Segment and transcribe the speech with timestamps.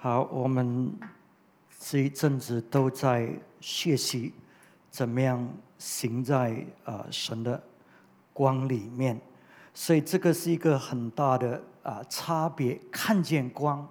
[0.00, 0.92] 好，我们
[1.80, 3.28] 这一阵子都在
[3.60, 4.32] 学习
[4.88, 7.60] 怎么样行在啊神的
[8.32, 9.20] 光里面，
[9.74, 13.84] 所以这个是一个很大的啊差别，看见光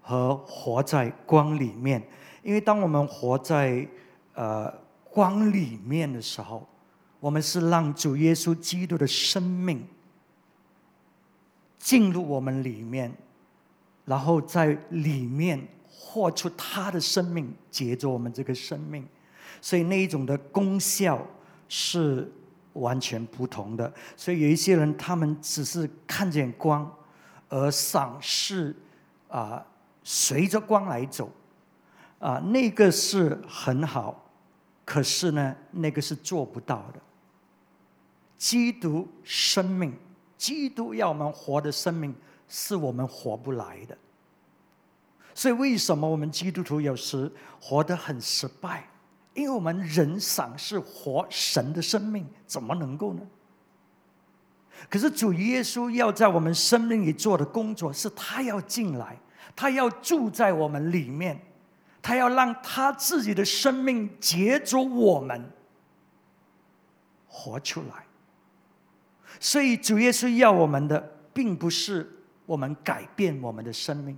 [0.00, 2.02] 和活在光里面。
[2.42, 3.86] 因为当我们活在
[4.34, 4.68] 呃
[5.04, 6.66] 光里面的时候，
[7.20, 9.86] 我们是让主耶稣基督的生命
[11.78, 13.16] 进入我们里面。
[14.08, 19.06] 然后在里面活出他的生命，接着我们这个生命，
[19.60, 21.22] 所以那一种的功效
[21.68, 22.32] 是
[22.72, 23.92] 完全不同的。
[24.16, 26.90] 所以有一些人，他们只是看见光，
[27.50, 28.74] 而赏识
[29.28, 29.62] 啊，
[30.02, 31.30] 随着光来走，
[32.18, 34.30] 啊，那个是很好，
[34.86, 37.00] 可是呢，那个是做不到的。
[38.38, 39.92] 基督生命，
[40.38, 42.14] 基督要我们活的生命。
[42.48, 43.96] 是我们活不来的，
[45.34, 47.30] 所以为什么我们基督徒有时
[47.60, 48.88] 活得很失败？
[49.34, 53.20] 因为我们人赏是活神的生命，怎么能够呢？
[54.88, 59.20] 可是主耶稣要在我们生命里做的工作，是他要进来，
[59.54, 61.40] 他要住在我们里面，
[62.00, 65.52] 他要让他自己的生命接着我们
[67.26, 68.06] 活出来。
[69.38, 72.14] 所以主耶稣要我们的，并不是。
[72.48, 74.16] 我们改变我们的生命。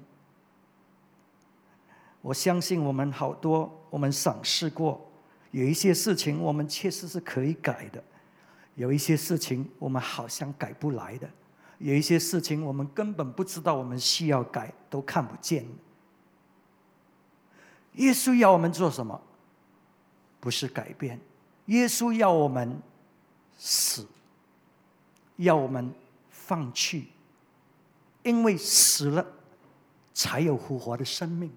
[2.23, 5.05] 我相信我们好多，我们尝试过，
[5.51, 8.01] 有一些事情我们确实是可以改的，
[8.77, 11.29] 有一些事情我们好像改不来的，
[11.79, 15.67] 有一些事情我们根本不知道我们需要改，都看不见。
[17.95, 19.21] 耶稣要我们做什么？
[20.39, 21.19] 不是改变，
[21.67, 22.81] 耶稣要我们
[23.59, 24.07] 死，
[25.37, 25.93] 要我们
[26.31, 27.09] 放弃。
[28.23, 29.27] 因为死了，
[30.13, 31.51] 才有复活的生命。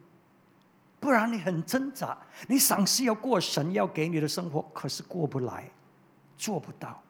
[1.00, 5.70] 不然你很挣扎，你尝试要过神要给你的生活，可是过不来，
[6.38, 7.02] 做不到。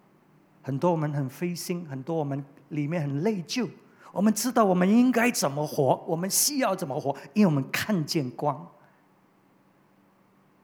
[0.64, 3.70] 很多我们很灰心，很多我们里面很内疚。
[4.12, 8.68] 我们知道我们应该怎么活，我们需要怎么活，因为我们看见光。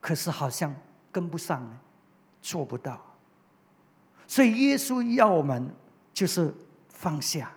[0.00, 0.74] 可是好像
[1.12, 1.78] 跟不上，
[2.40, 3.00] 做不到。
[4.26, 5.72] 所以耶稣要我们
[6.14, 6.54] 就是
[6.88, 7.52] 放下。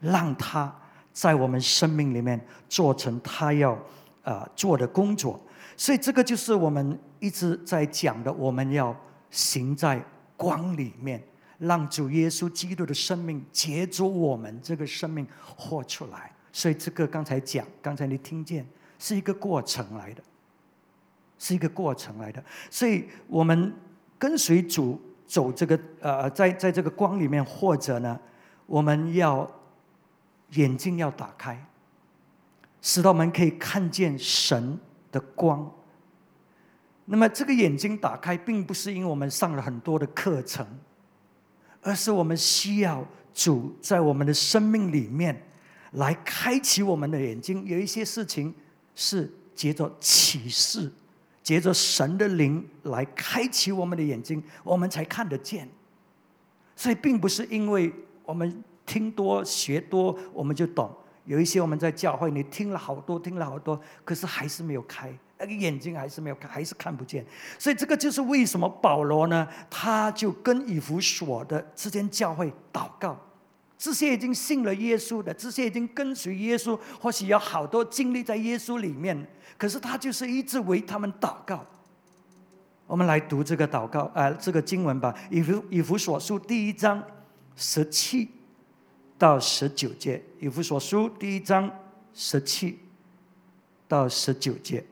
[0.00, 0.74] 让他
[1.12, 3.72] 在我们生命里面做成他要
[4.22, 5.40] 啊做的工作，
[5.76, 8.94] 所以这个就是我们一直在讲的，我们要
[9.30, 10.04] 行在
[10.36, 11.22] 光里面，
[11.58, 15.26] 让主耶稣基督的生命接住我们这个生命
[15.56, 16.30] 活出来。
[16.52, 18.66] 所以这个刚才讲，刚才你听见
[18.98, 20.22] 是一个过程来的，
[21.38, 22.44] 是一个过程来的。
[22.70, 23.72] 所以我们
[24.18, 28.20] 跟随主走这个呃，在在这个光里面，或者呢，
[28.66, 29.50] 我们要。
[30.50, 31.66] 眼睛要打开，
[32.80, 34.78] 使到我们可以看见神
[35.10, 35.70] 的光。
[37.04, 40.66] 那么，这个眼睛打开，并不是因为我们上了很多的课程，
[41.82, 45.40] 而是我们需要主在我们的生命里面
[45.92, 47.64] 来开启我们的眼睛。
[47.64, 48.54] 有一些事情
[48.94, 50.90] 是借着启示，
[51.42, 55.68] 借着神的灵来开启我们的眼睛，我们才看得见。
[56.76, 57.92] 所以，并不是因为
[58.24, 58.62] 我们。
[58.86, 60.90] 听多学多，我们就懂。
[61.24, 67.26] 有一些我们在教会，你听了好多，听了好多，可是还是没有开，那个眼睛还是没有开，还是看不见。
[67.58, 69.48] 所以这个就是为什么保罗呢？
[69.68, 73.18] 他就跟以弗所的之间教会祷告，
[73.76, 79.26] 这些已经信了耶稣的，这些已经跟随耶稣，或许有好多经历在耶稣里面，
[79.58, 81.66] 可是他就是一直为他们祷告。
[82.86, 87.02] 我们来读这个祷告，呃，这个经文吧，《以弗以弗所书》第一章
[87.56, 88.30] 十七。
[89.18, 91.70] 到十九节，以弗所书第一章
[92.12, 92.78] 十七
[93.88, 94.84] 到十九节。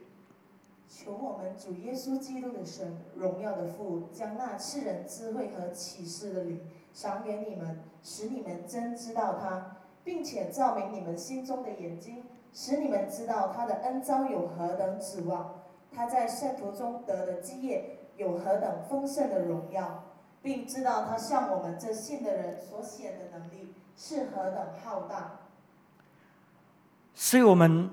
[0.89, 6.59] 求我们主耶稣基督的神，荣耀的父，将那世人智慧和启示的灵
[6.91, 15.61] 赏给你们，使你们真知道他，并且照明你们心中的眼睛，使你们知道他的恩招有何等指望，
[15.91, 20.03] 他在圣徒中得的基业有何等丰盛的荣耀，
[20.41, 23.75] 并知道他向我们这信的人所显的能力。
[23.97, 25.39] 是何等浩大！
[27.13, 27.89] 所以，我们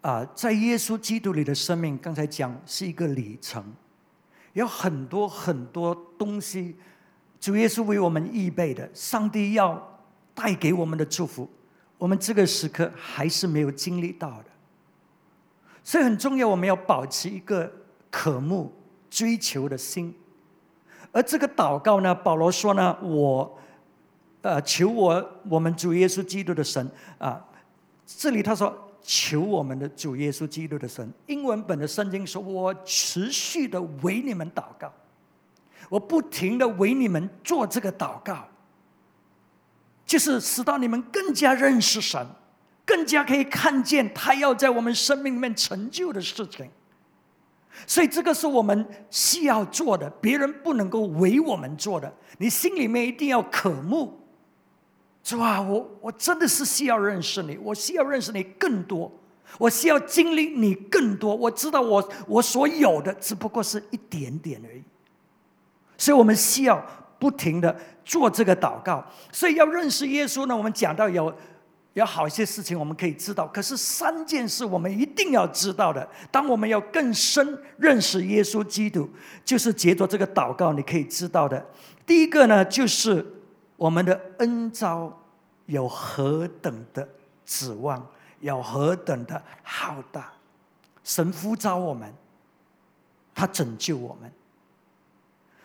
[0.00, 3.62] 啊，在耶稣基督里的生命，刚才讲是一个里程，
[4.54, 6.76] 有很多很多东西，
[7.38, 10.00] 主耶稣为我们预备的，上帝要
[10.34, 11.48] 带给我们的祝福，
[11.98, 14.46] 我们这个时刻还是没有经历到的。
[15.84, 17.70] 所以很重要，我们要保持一个
[18.10, 18.72] 渴慕、
[19.10, 20.14] 追求的心。
[21.12, 23.58] 而这个祷告呢，保罗说呢，我。
[24.42, 27.42] 呃，求我我们主耶稣基督的神啊，
[28.04, 31.08] 这里他说求我们的主耶稣基督的神。
[31.26, 34.92] 英文本的圣经说：“我持续的为你们祷告，
[35.88, 38.48] 我不停的为你们做这个祷告，
[40.04, 42.26] 就是使到你们更加认识神，
[42.84, 46.68] 更加可以看见他要在我们生命里面成就的事情。
[47.86, 52.12] 所以这个是我们需要做的，别人不能够为我们做的。
[52.38, 54.18] 你心里面一定要渴慕。”
[55.24, 55.62] 是吧？
[55.62, 59.10] 我我真的是需要认识你，我需要认识你更多，
[59.56, 61.32] 我需要经历你更多。
[61.34, 64.82] 我知道我我所有的只不过是一点点而已，
[65.96, 66.84] 所以我们需要
[67.20, 67.74] 不停的
[68.04, 69.06] 做这个祷告。
[69.30, 71.32] 所以要认识耶稣呢，我们讲到有
[71.92, 76.06] 有好一些事情我们可以知道，可是三件事我们一定要知道的。
[76.32, 79.08] 当我们要更深认识耶稣基督，
[79.44, 81.64] 就是借着这个祷告，你可以知道的。
[82.04, 83.24] 第一个呢，就是。
[83.82, 85.12] 我们的恩招
[85.66, 87.08] 有何等的
[87.44, 88.06] 指望，
[88.38, 90.32] 有何等的浩大？
[91.02, 92.14] 神呼召我们，
[93.34, 94.30] 他拯救我们，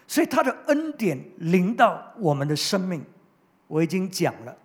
[0.07, 3.05] 所以他的恩典临到我们的生命。
[3.67, 4.57] 我已经讲了，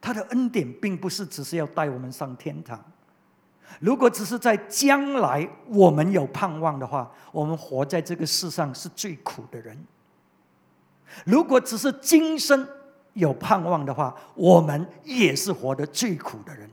[0.00, 2.84] 他的恩典并不是只是要带我们上天堂。
[3.78, 9.78] 如果只是在将来我们有盼望的话，我们活在这个世上是最苦的人。
[11.24, 12.66] 如果只是今生，
[13.16, 16.70] 有盼望的话，我们也是活得最苦的人。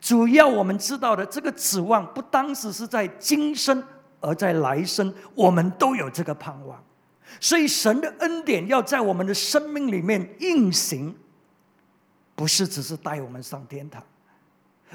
[0.00, 3.82] 主要我们知道的这个指望，不单只是在今生，
[4.20, 6.82] 而在来生，我们都有这个盼望。
[7.40, 11.14] 所以神的恩典要在我们的生命里面运行，
[12.34, 14.02] 不是只是带我们上天堂，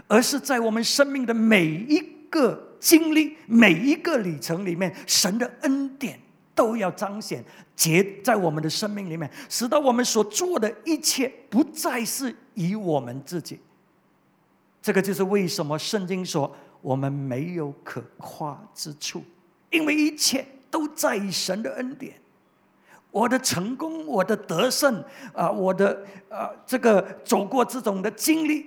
[0.08, 6.20] 而是在我们生命的每一个经历、每一个里程里面，神的恩典。
[6.53, 7.44] 都要彰显
[7.75, 13.59] 结在我们的生命里面，使得我们所做的一切不再是以我们自己。
[14.81, 19.24] 这个就是为什么圣经说我们没有可夸之处，
[19.69, 22.13] 因为一切都在于神的恩典。
[23.12, 28.65] 我的成功，我的得胜啊，我的啊这个走过这种的经历，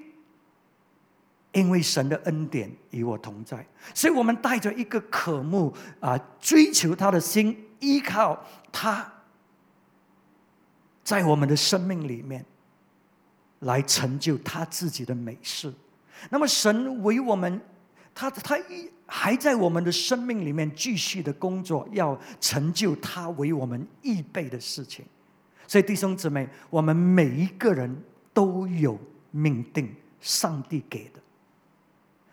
[1.53, 7.57] 因为神的恩典与我同在，所以我们带着一个渴慕啊追求他的心。
[7.85, 8.43] 依靠
[8.73, 9.13] 他，
[11.03, 12.45] 在我们的生命里面，
[13.61, 15.73] 来成就他自己的美事。
[16.31, 17.61] 那么，神为我们，
[18.15, 25.05] 他他一还在我们的生命里面继续的工作，要成就他为我们预备的事情。
[25.67, 28.03] 所以，弟兄姊妹，我们每一个人
[28.33, 28.99] 都有
[29.31, 31.21] 命定，上帝给的。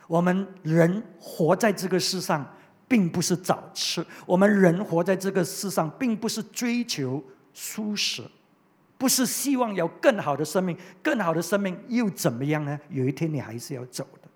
[0.07, 2.49] 我们人活在这个世上。
[2.91, 4.05] 并不是早吃。
[4.25, 7.23] 我们人活在这个世上，并不是追求
[7.53, 8.21] 舒适，
[8.97, 10.77] 不是希望有更好的生命。
[11.01, 12.77] 更好的生命又怎么样呢？
[12.89, 14.27] 有一天你还是要走的。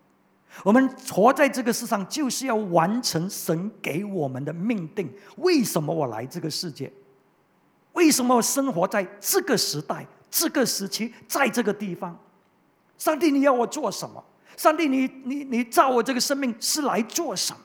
[0.63, 5.12] 我们活在这个世上，就是要完成神给我们的命定。
[5.40, 6.90] 为什么我来这个世界？
[7.92, 12.18] 为什么我生活在这个时代、这个时期，在这个地方？
[12.98, 14.24] 上帝，你要我做什么？
[14.56, 17.54] 上帝，你你你造我这个生命是来做什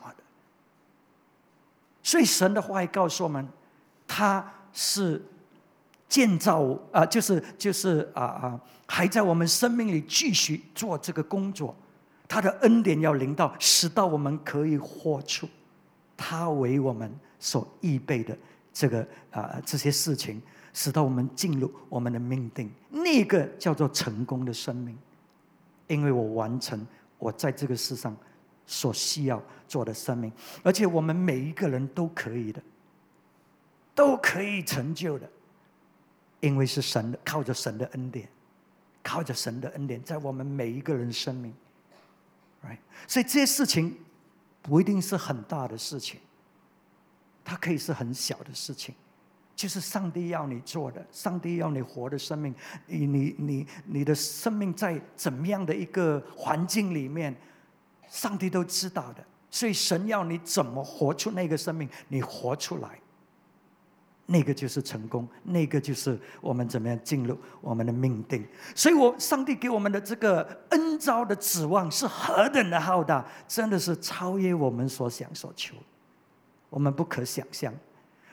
[2.11, 3.47] 所以神的话也告诉我们，
[4.05, 5.23] 他是
[6.09, 11.73] 建造啊，就是就是啊啊，还在我们生命里继续做这个工作。
[12.27, 15.47] 他的恩典要临到，使到我们可以活出
[16.17, 17.09] 他为我们
[17.39, 18.37] 所预备的
[18.73, 20.41] 这个啊这些事情，
[20.73, 24.97] 使到我们进入我们的命定，那个叫做成功的生命。
[25.87, 26.85] 因为我完成
[27.17, 28.13] 我在这个世上。
[28.65, 30.31] 所需要做的生命，
[30.63, 32.61] 而且我们每一个人都可以的，
[33.93, 35.29] 都可以成就的，
[36.39, 38.29] 因为是神的，靠着神的恩典，
[39.03, 41.53] 靠着神的恩典，在我们每一个人生命
[42.63, 42.77] ，right？
[43.07, 43.97] 所以这些事情
[44.61, 46.19] 不一定是很大的事情，
[47.43, 48.95] 它可以是很小的事情，
[49.55, 57.35] 就是上帝要你做的，上帝要你活的生命，你你你你的生命在怎么样的一个环境里面？
[58.11, 62.99] 上帝都知道的，所以神要你怎么活出那个生命，你活出来，
[64.25, 68.45] 那个就是成功，那个就是我们怎么样进入我们的命定。
[68.75, 75.73] 所以，我上帝给我们的这个恩招的指望是何等的浩大，真的是超越我们所想所求，
[76.69, 77.73] 我们不可想象。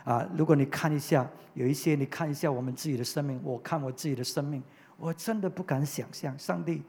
[0.03, 4.61] 啊，如果你看一下，有一些你看一下我们自己的生命，我看我自己的生命，
[4.97, 6.83] 我真的不敢想象，上帝。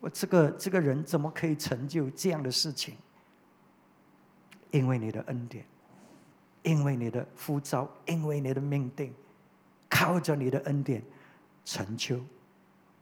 [0.00, 2.94] 我这个这个人怎么可以成就这样的事情？
[4.70, 5.64] 因为你的恩典，
[6.62, 9.12] 因为你的呼召，因为你的命定，
[9.88, 11.02] 靠着你的恩典
[11.64, 12.20] 成就，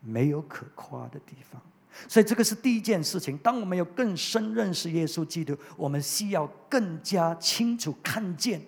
[0.01, 1.61] 没有可夸的地方。
[2.09, 3.37] 所以这个是第一件事情。
[3.39, 8.61] 当我们有更深认识耶稣基督，我们需要更加清楚看见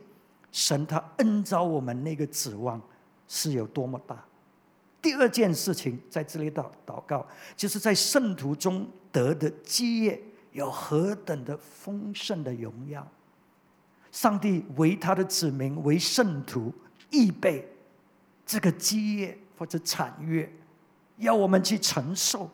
[0.50, 2.80] 神他恩召我们那个指望
[3.26, 4.22] 是有多么大。
[5.00, 7.26] 第二件事情在这里祷祷告，
[7.56, 10.20] 就是在圣徒中得的基业
[10.52, 13.06] 有何等的丰盛的荣耀。
[14.10, 16.72] 上帝为他的子民为圣徒
[17.10, 17.66] 预备
[18.44, 20.52] 这个基业或者产业，
[21.18, 22.50] 要我们去承受。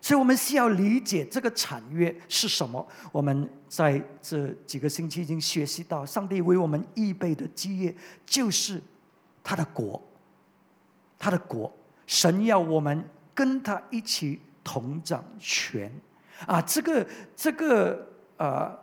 [0.00, 2.86] 所以我们需要理解这个产业是什么。
[3.10, 7.92] 我们在这几个星期已经学习到，上帝为我们预备的基业
[8.24, 8.80] 就是
[9.42, 10.00] 他的国。
[11.18, 11.72] 他的国，
[12.06, 15.92] 神要我们跟他一起同掌权，
[16.46, 18.06] 啊，这个这个
[18.36, 18.78] 呃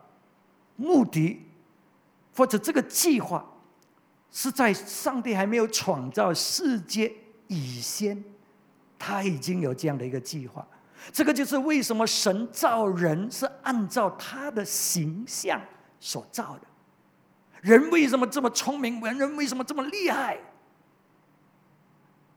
[0.75, 1.45] 目的
[2.35, 3.45] 或者这个计划，
[4.31, 7.13] 是在上帝还没有创造世界
[7.47, 8.23] 以前，
[8.97, 10.65] 他已经有这样的一个计划。
[11.11, 15.59] 这个就是为什么神造人是按照他的形象
[15.99, 16.61] 所造的。
[17.61, 19.01] 人为什么这么聪明？
[19.01, 20.37] 人为什么这么厉害？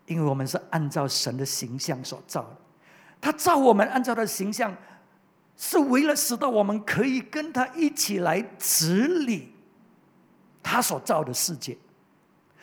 [0.07, 2.57] 因为我们是按照神的形象所造的，
[3.21, 4.75] 他造我们按照他的形象，
[5.57, 9.53] 是为了使到我们可以跟他一起来治理
[10.63, 11.77] 他所造的世界。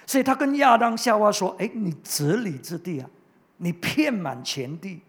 [0.05, 3.09] 所以他跟亚当夏娃说：“哎，你治理之地啊，
[3.57, 5.01] 你遍满全地。”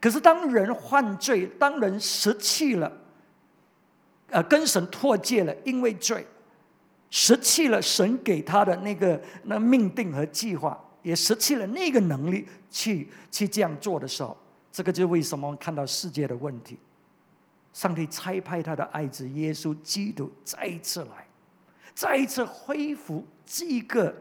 [0.00, 2.90] 可是当人犯罪，当人失去了，
[4.30, 6.26] 呃，跟神脱界了，因为罪，
[7.08, 10.78] 失去了神给他的那个那命定和计划。
[11.02, 14.36] 也失去了那个能力去去这样做的时候，
[14.70, 16.78] 这个就是为什么看到世界的问题。
[17.72, 21.26] 上帝差派他的爱子耶稣基督再一次来，
[21.94, 24.14] 再一次恢复这个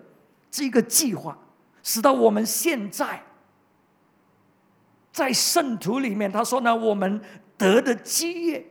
[0.49, 1.37] 这个计划，
[1.83, 3.21] 使到我们现在
[5.11, 7.21] 在圣徒里面，他说呢，我们
[7.57, 8.65] 得的基业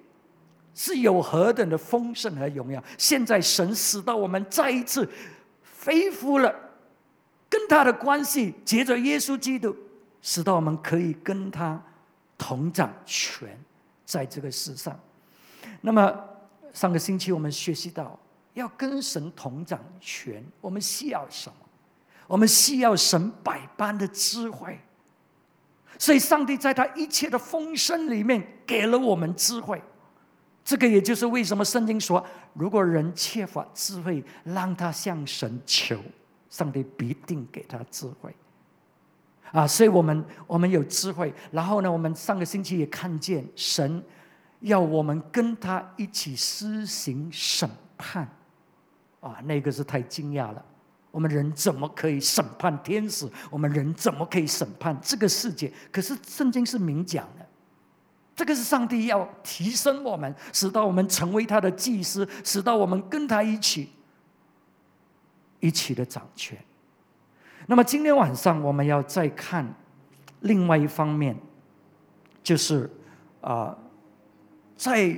[0.74, 2.82] 是有何等的丰盛和荣耀。
[2.96, 5.06] 现在神使到我们再一次
[5.84, 6.69] 恢复了。
[7.50, 9.76] 跟他的关系，借着耶稣基督，
[10.22, 11.82] 使到我们可以跟他
[12.38, 13.58] 同掌权，
[14.06, 14.98] 在这个世上。
[15.82, 16.18] 那么
[16.72, 18.18] 上个星期我们学习到，
[18.54, 21.56] 要跟神同掌权，我们需要什么？
[22.26, 24.78] 我们需要神百般的智慧。
[25.98, 29.82] 所以，上帝在他一切的丰盛里面给了我们智慧。
[30.64, 36.00] 这个也就是为什么圣经说，如果人缺乏智慧，让他向神求。
[36.50, 38.34] 上帝必定给他智慧，
[39.52, 39.64] 啊！
[39.64, 41.32] 所以我们我们有智慧。
[41.52, 44.02] 然后呢，我们上个星期也看见神
[44.58, 48.28] 要我们跟他一起施行审判，
[49.20, 50.64] 啊，那个是太惊讶了。
[51.12, 53.30] 我们人怎么可以审判天使？
[53.48, 55.72] 我们人怎么可以审判这个世界？
[55.92, 57.46] 可是圣经是明讲的，
[58.34, 63.90] 这个是上帝要提升我们，使到我们成为他的祭司，使到我们跟他一起。
[65.60, 66.58] 一起的掌权。
[67.66, 69.74] 那么今天晚上我们要再看
[70.40, 71.36] 另外一方面，
[72.42, 72.90] 就是
[73.40, 73.76] 啊，
[74.76, 75.14] 在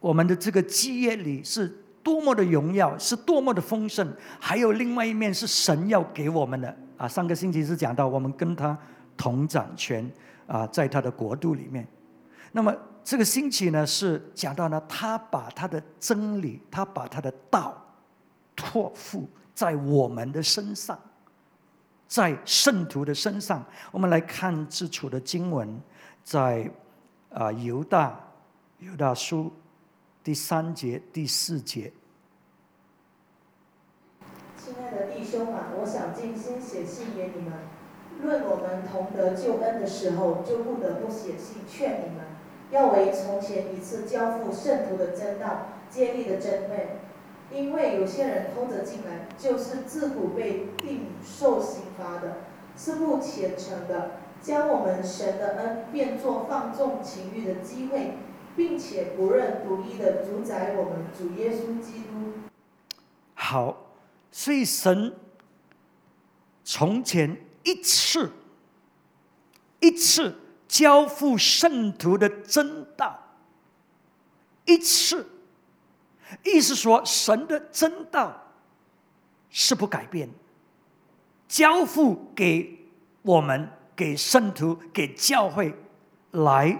[0.00, 1.68] 我们的这个基业里是
[2.02, 4.10] 多么的荣耀，是多么的丰盛。
[4.38, 7.06] 还有另外一面是神要给我们的啊。
[7.06, 8.78] 上个星期是讲到我们跟他
[9.16, 10.10] 同掌权
[10.46, 11.86] 啊，在他的国度里面。
[12.52, 17.76] 那么这个星期呢是讲到呢，他把他的真理，他把他的道
[18.54, 19.28] 托付。
[19.54, 20.98] 在我们的身上，
[22.08, 25.80] 在圣徒的身上，我们来看自处的经文，
[26.24, 26.68] 在
[27.32, 28.18] 啊犹大
[28.80, 29.52] 犹大书
[30.22, 31.92] 第三节第四节。
[34.56, 37.52] 亲爱的弟兄啊，我想尽心写信给你们，
[38.22, 42.24] 论我们同得救恩的时候，就不得不写信劝你们，
[42.70, 47.00] 要为从前一次交付圣徒的真道，接力的真备。
[47.54, 52.38] 因为有些人偷着进来，就是自古被定受刑罚的，
[52.76, 58.18] 是不虔诚的，将我们神的恩变作放纵情欲的机会，
[58.56, 62.50] 并且不认独一的主宰我们主耶稣基督。
[63.34, 63.86] 好，
[64.32, 65.14] 所以神
[66.64, 68.32] 从前一次
[69.78, 70.34] 一次
[70.66, 73.20] 交付圣徒的真道，
[74.64, 75.28] 一次。
[76.42, 78.54] 意思说，神的真道
[79.50, 80.28] 是不改变，
[81.46, 82.86] 交付给
[83.22, 85.74] 我们、给圣徒、给教会
[86.32, 86.76] 来，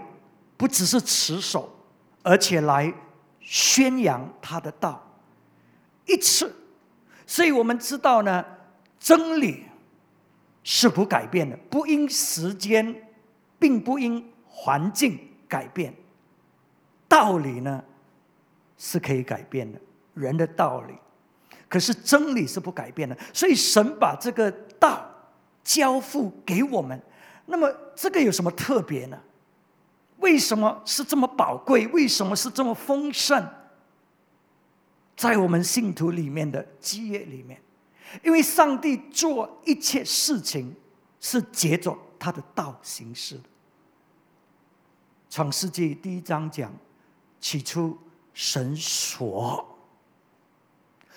[0.56, 1.72] 不只是持守，
[2.22, 2.92] 而且来
[3.40, 5.00] 宣扬他的道。
[6.06, 6.54] 一次，
[7.26, 8.44] 所以我们知道呢，
[8.98, 9.64] 真理
[10.62, 13.08] 是不改变的，不因时间
[13.58, 15.94] 并不因环境改变，
[17.08, 17.82] 道理呢
[18.86, 19.80] 是可以改变的，
[20.12, 20.92] 人的道理，
[21.70, 23.16] 可是真理是不改变的。
[23.32, 25.10] 所以神把这个道
[25.62, 27.00] 交付给我们，
[27.46, 29.18] 那么这个有什么特别呢？
[30.18, 31.86] 为什么是这么宝贵？
[31.86, 33.42] 为什么是这么丰盛？
[35.16, 37.58] 在我们信徒里面的基业里面，
[38.22, 40.76] 因为上帝做一切事情
[41.20, 43.44] 是借着他的道行事的。
[45.30, 46.70] 创世纪第一章讲，
[47.40, 47.96] 起初
[48.34, 49.64] 神说，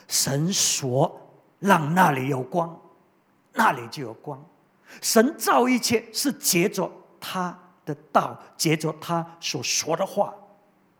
[0.07, 1.19] 神说
[1.59, 2.79] 让那里有光，
[3.53, 4.41] 那里就有光。
[5.01, 10.33] 神造一切是结着他的道，结着他所说的话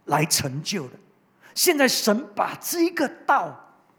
[0.05, 0.93] 来成就的。
[1.53, 3.55] 现在神把这个道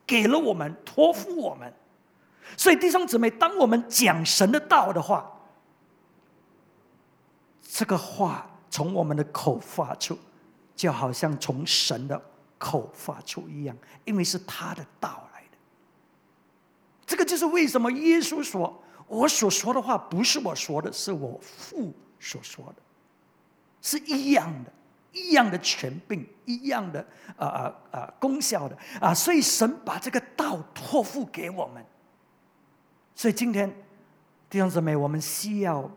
[0.07, 1.73] 给了我们，托付我们，
[2.57, 5.31] 所以弟兄姊妹，当我们讲神的道的话，
[7.63, 10.19] 这个话从我们的口发出，
[10.79, 12.23] 就好像从神的
[12.57, 15.59] 口发出一样，因为是他的道来的。
[17.05, 22.83] 这个就是为什么耶稣说：“我所说的话不是我说的，是我父所说的，
[23.83, 24.73] 是一样的。”
[25.11, 27.05] 一样的权柄，一样的
[27.37, 31.85] 啊啊啊功效的啊，所以神把这个道托付给我们。
[33.17, 33.69] 所以今天
[34.51, 35.91] 弟兄姊妹，我们需要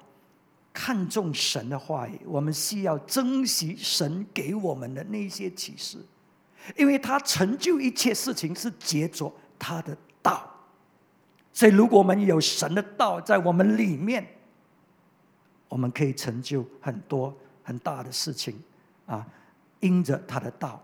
[0.73, 5.97] 看重神的话语，我们需要珍惜神给我们的那些启示，
[6.77, 10.49] 因为他成就一切事情是借着他的道。
[11.53, 14.25] 所以，如果我们有神的道在我们里面，
[15.67, 18.57] 我们可以成就很多很大的事情。
[19.05, 19.27] 啊，
[19.81, 20.81] 因着他的道，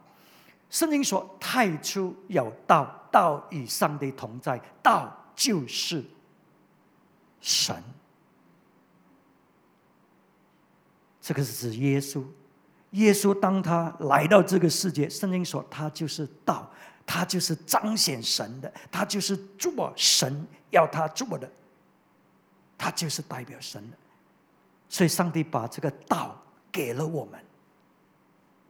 [0.70, 6.04] 圣经说：“太初有道，道与上帝同在，道就是
[7.40, 7.82] 神。”
[11.28, 12.24] 这个是指耶稣。
[12.92, 16.72] 耶稣当他来到这个世界，圣经说他就是道，
[17.06, 21.52] 他就是彰显神的，他就是做神要他做的，
[22.78, 23.98] 他就是代表神的。
[24.88, 27.38] 所以，上帝把这个道给了我们。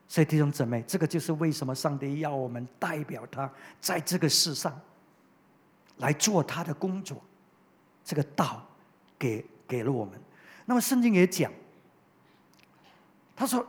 [0.07, 3.47] 所以弟兄姊妹，这个就是为什么上帝要我们代表他
[3.79, 4.81] 在这个世上
[5.97, 7.21] 来做他的工作。
[8.03, 8.67] 这个道
[9.19, 10.19] 给给了我们。
[10.65, 11.51] 那么圣经也讲，
[13.37, 13.65] 他说，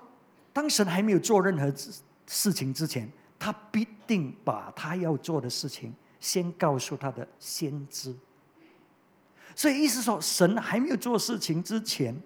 [0.53, 1.71] 当神还没有做任何
[2.27, 8.17] 事情之前，他必定把他要做的事情先告诉他的先知。
[9.55, 12.19] 所以意思说，神还没有做事情之前，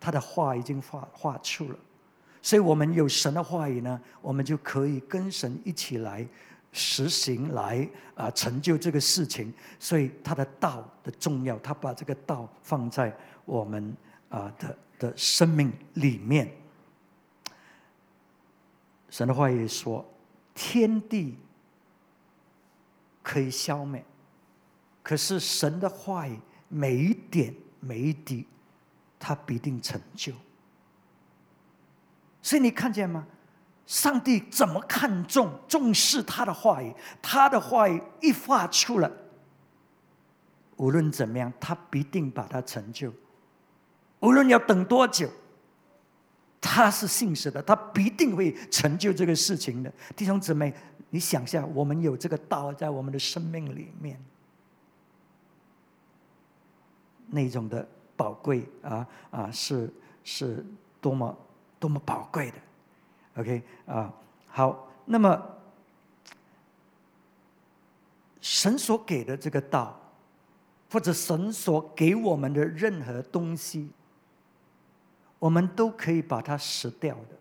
[0.00, 1.78] 他的话已经画画出了。
[2.40, 6.26] 所以我们有神的话语呢，我们就可以跟神一起来
[6.72, 9.52] 实行，来啊成就这个事情。
[9.78, 13.94] 所以他的道的重要，他把这个道放在我们
[14.28, 16.52] 啊的的生命里面。
[19.10, 20.04] 神的话语说：
[20.54, 21.38] 天地
[23.22, 24.04] 可以消灭，
[25.02, 28.46] 可是神的话语每一点每一滴，
[29.18, 30.32] 他必定成就。
[32.42, 33.26] 所以你看见吗？
[33.86, 36.94] 上帝怎么看重、重视他的话语？
[37.22, 39.10] 他的话语一发出了，
[40.76, 43.10] 无论怎么样，他必定把它成就。
[44.20, 45.28] 无论要等多久，
[46.60, 49.92] 他是信实的，他必定会成就这个事情的。
[50.16, 50.74] 弟兄姊妹，
[51.10, 54.18] 你想一下，我们有这个道在我们的生命里面，
[57.28, 59.92] 那种的宝贵啊啊，是
[60.24, 60.64] 是
[61.00, 61.36] 多么。
[61.80, 62.56] 多么宝贵的
[63.40, 64.12] ，OK 啊，
[64.48, 65.40] 好，那么
[68.40, 69.96] 神所给的这个道，
[70.90, 73.90] 或者神所给我们的任何东西，
[75.38, 77.36] 我们都可以把它失掉的，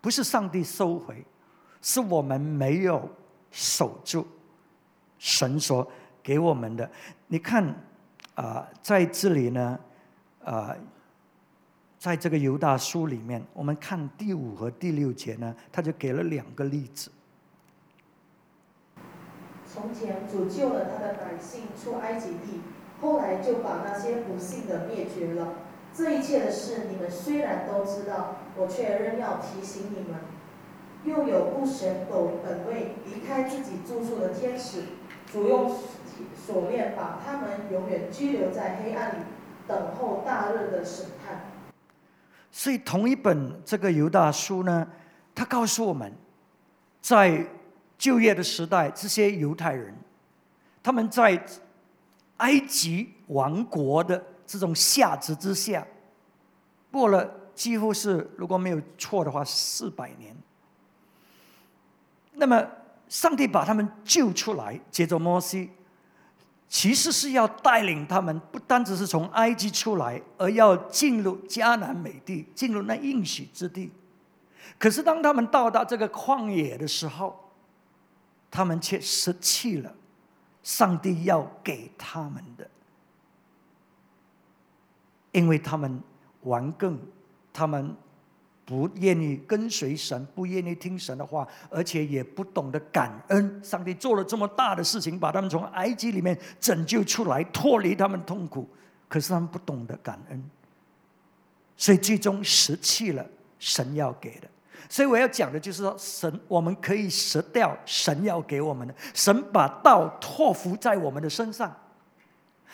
[0.00, 1.24] 不是上帝收回，
[1.82, 3.08] 是我们没有
[3.50, 4.26] 守住
[5.18, 5.90] 神所
[6.22, 6.90] 给我们的。
[7.26, 7.74] 你看
[8.34, 9.78] 啊，在这里呢，
[10.44, 10.76] 啊。
[11.98, 17.10] 在这个犹大书里面，我们看第五和第六节呢，他就给了两个例子。
[19.66, 22.60] 从前主救了他的百姓出埃及地，
[23.00, 25.54] 后来就把那些不幸的灭绝了。
[25.94, 30.20] 这一切的事，你们虽然都知道，我却仍要提醒你们。
[31.04, 34.82] 又有不神本本位离开自己住处的天使，
[35.32, 35.72] 主用
[36.36, 39.22] 锁链把他们永远拘留在黑暗里，
[39.66, 41.52] 等候大日的审判。
[42.50, 44.88] 所以，同一本这个犹大书呢，
[45.34, 46.12] 他告诉我们，
[47.00, 47.46] 在
[47.96, 49.94] 就业的时代，这些犹太人，
[50.82, 51.40] 他们在
[52.38, 55.86] 埃及王国的这种下旨之下，
[56.90, 60.34] 过了几乎是如果没有错的话四百年。
[62.32, 62.66] 那么
[63.08, 65.70] 上帝把他们救出来，接着摩西，
[66.66, 73.92] 其实是要带领他们，不单只是从埃及出来，而要进入迦南美地，进入那应许之地。
[74.78, 77.50] 可是当他们到达这个旷野的时候，
[78.50, 79.94] 他们却失去了
[80.62, 82.70] 上帝要给他们的，
[85.32, 86.00] 因为他们
[86.42, 86.98] 顽梗，
[87.52, 87.96] 他们。
[88.68, 93.64] 不愿意跟随神，不愿意听神的话，而且也不懂得感恩。
[93.64, 98.68] 上帝做了这么大的事情，把他们从埃及里面拯救出来，脱离他们痛苦，
[99.08, 100.44] 可是他们不懂得感恩，
[101.78, 103.24] 所以最终失去了
[103.58, 104.46] 神要给的。
[104.86, 108.94] 所以我要讲的就是说，神我们可以舍掉神要给我们的。
[109.14, 111.74] 神把道托付在我们的身上，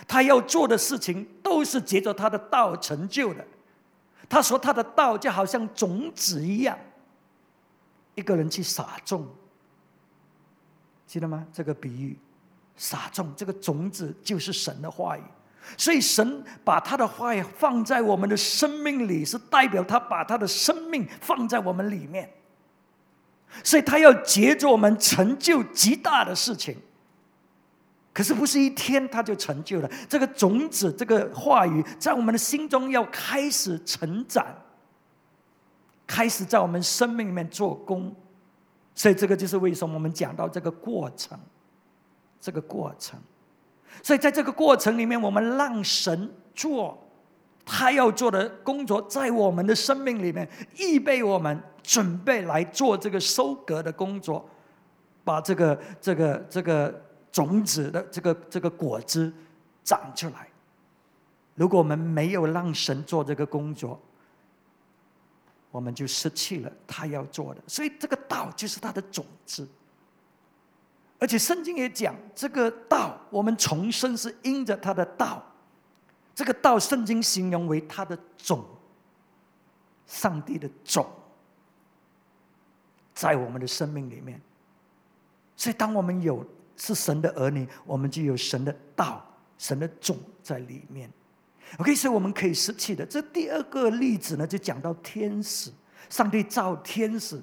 [0.06, 3.44] 他要做的事情都是结着他的道成就的。
[4.28, 6.76] 他说：“他的道就好像种子一样，
[8.14, 9.28] 一个人去撒种，
[11.06, 11.46] 记得吗？
[11.52, 12.18] 这个比喻，
[12.74, 15.22] 撒种这个种子就是神的话语，
[15.76, 22.32] 所以神把他的话语放在我们的生命里，是代表他把他的生命放在我们里面，
[23.62, 26.76] 所以他要结着我们成就极大的事情。”
[28.14, 34.46] 可是不是一天他就成就了这个种子，这个话语在我们的心中要开始成长，
[36.06, 38.14] 开始在我们生命里面做工，
[38.94, 41.36] 所以这个就是为什么我们讲到这个过程，
[42.40, 43.18] 这个过程，
[44.00, 46.96] 所以在这个过程里面，我们让神做
[47.66, 50.48] 他要做的工作，在我们的生命里面
[50.78, 54.48] 预备我们，准备来做这个收割的工作，
[55.24, 57.02] 把这个这个这个。
[57.34, 59.32] 种子的这个这个果子
[59.82, 60.48] 长出来。
[61.56, 64.00] 如果我们没有让神做这个工作，
[65.72, 67.60] 我们就失去了他要做的。
[67.66, 69.66] 所以这个道就是他的种子。
[71.18, 75.44] 而且圣经也讲，这个道我们重生是因着他的道。
[76.36, 78.64] 这个道圣经形容为他的种，
[80.06, 81.04] 上帝的种，
[83.12, 84.40] 在我们的生命里面。
[85.56, 86.46] 所以当我们有。
[86.76, 89.24] 是神的儿女，我们就有神的道、
[89.58, 91.10] 神的种在里面。
[91.78, 93.04] OK，所以我们可以失去的。
[93.06, 95.70] 这第二个例子呢，就讲到天使，
[96.08, 97.40] 上帝造天使，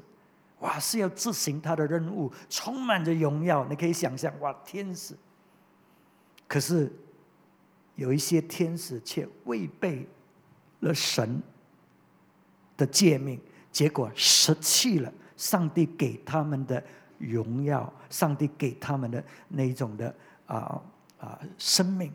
[0.60, 3.66] 哇，是要执行他的任务，充满着荣耀。
[3.70, 5.16] 你可以想象，哇，天使。
[6.48, 6.92] 可是
[7.96, 10.08] 有一些天使却违背
[10.82, 11.42] 了神
[12.78, 13.40] 的诫命，
[13.72, 16.84] 结果失去了上帝给他们的。
[17.22, 20.14] 荣耀，上帝给他们的那一种的
[20.48, 20.82] 啊
[21.20, 22.12] 啊生命，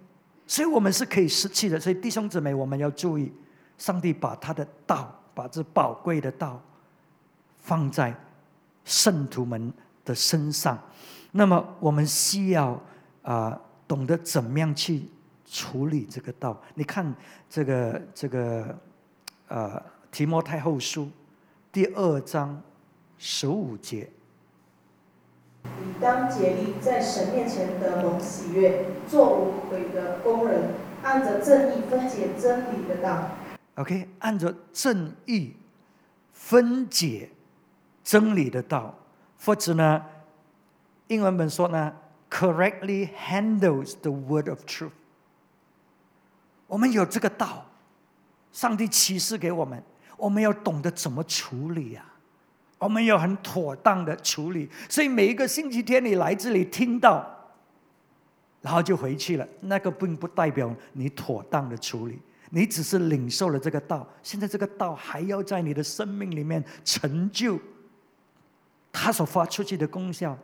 [0.46, 1.78] 所以我们是可以失去的。
[1.78, 3.32] 所以弟兄姊妹，我们要注意，
[3.78, 6.60] 上帝把他的道，把这宝贵的道
[7.60, 8.14] 放在
[8.84, 9.72] 圣徒们
[10.04, 10.78] 的身上。
[11.32, 12.80] 那么我们需要
[13.22, 15.02] 啊懂得怎么样去
[15.46, 16.60] 处理这个道。
[16.74, 17.14] 你看
[17.48, 18.78] 这个这个
[19.48, 21.08] 呃提摩太后书
[21.70, 22.60] 第二章
[23.18, 24.10] 十五节。
[25.80, 33.30] 你当竭力在神面前得蒙喜悦，做无悔的工人，按着正义分解真理的道。
[33.76, 35.54] OK，按着正义
[36.32, 37.30] 分解
[38.02, 38.94] 真理的道，
[39.44, 40.02] 或者呢，
[41.08, 41.92] 英文本说呢
[42.30, 44.90] ，correctly handles the word of truth。
[46.66, 47.66] 我们有这个道，
[48.50, 49.82] 上帝启示给我们，
[50.16, 52.04] 我们要懂得怎么处理呀。
[52.78, 57.26] 我们要很妥当的处理，所以每一个星期天你来这里听到，
[58.60, 62.18] 然后就回去了，那个并不代表你妥当的处理，
[62.50, 64.06] 你只是领受了这个道。
[64.22, 67.58] 现在这个道还要在你的生命里面成就，
[68.92, 70.36] 它所发出去的功效，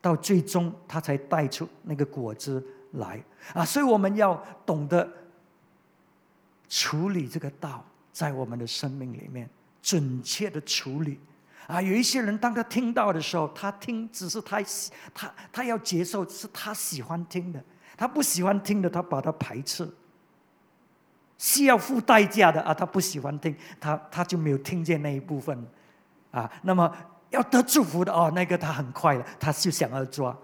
[0.00, 3.64] 到最终它才带出那个果子来啊！
[3.64, 4.34] 所以我们要
[4.64, 5.06] 懂得
[6.70, 9.46] 处理这个道，在我们的生命里面
[9.82, 11.20] 准确的处理。
[11.66, 17.62] 啊，有一些人，当他听到的时候，他听只是他喜，他他要接受是他喜欢听的，
[17.96, 19.88] 他不喜欢听的，他把它排斥。
[21.38, 25.66] 需要付代价的啊，他不喜欢听，他他就没有听见那一部分，
[26.30, 26.90] 啊，那么
[27.30, 30.34] 要得祝福的哦，那个他很快了，他就想要抓。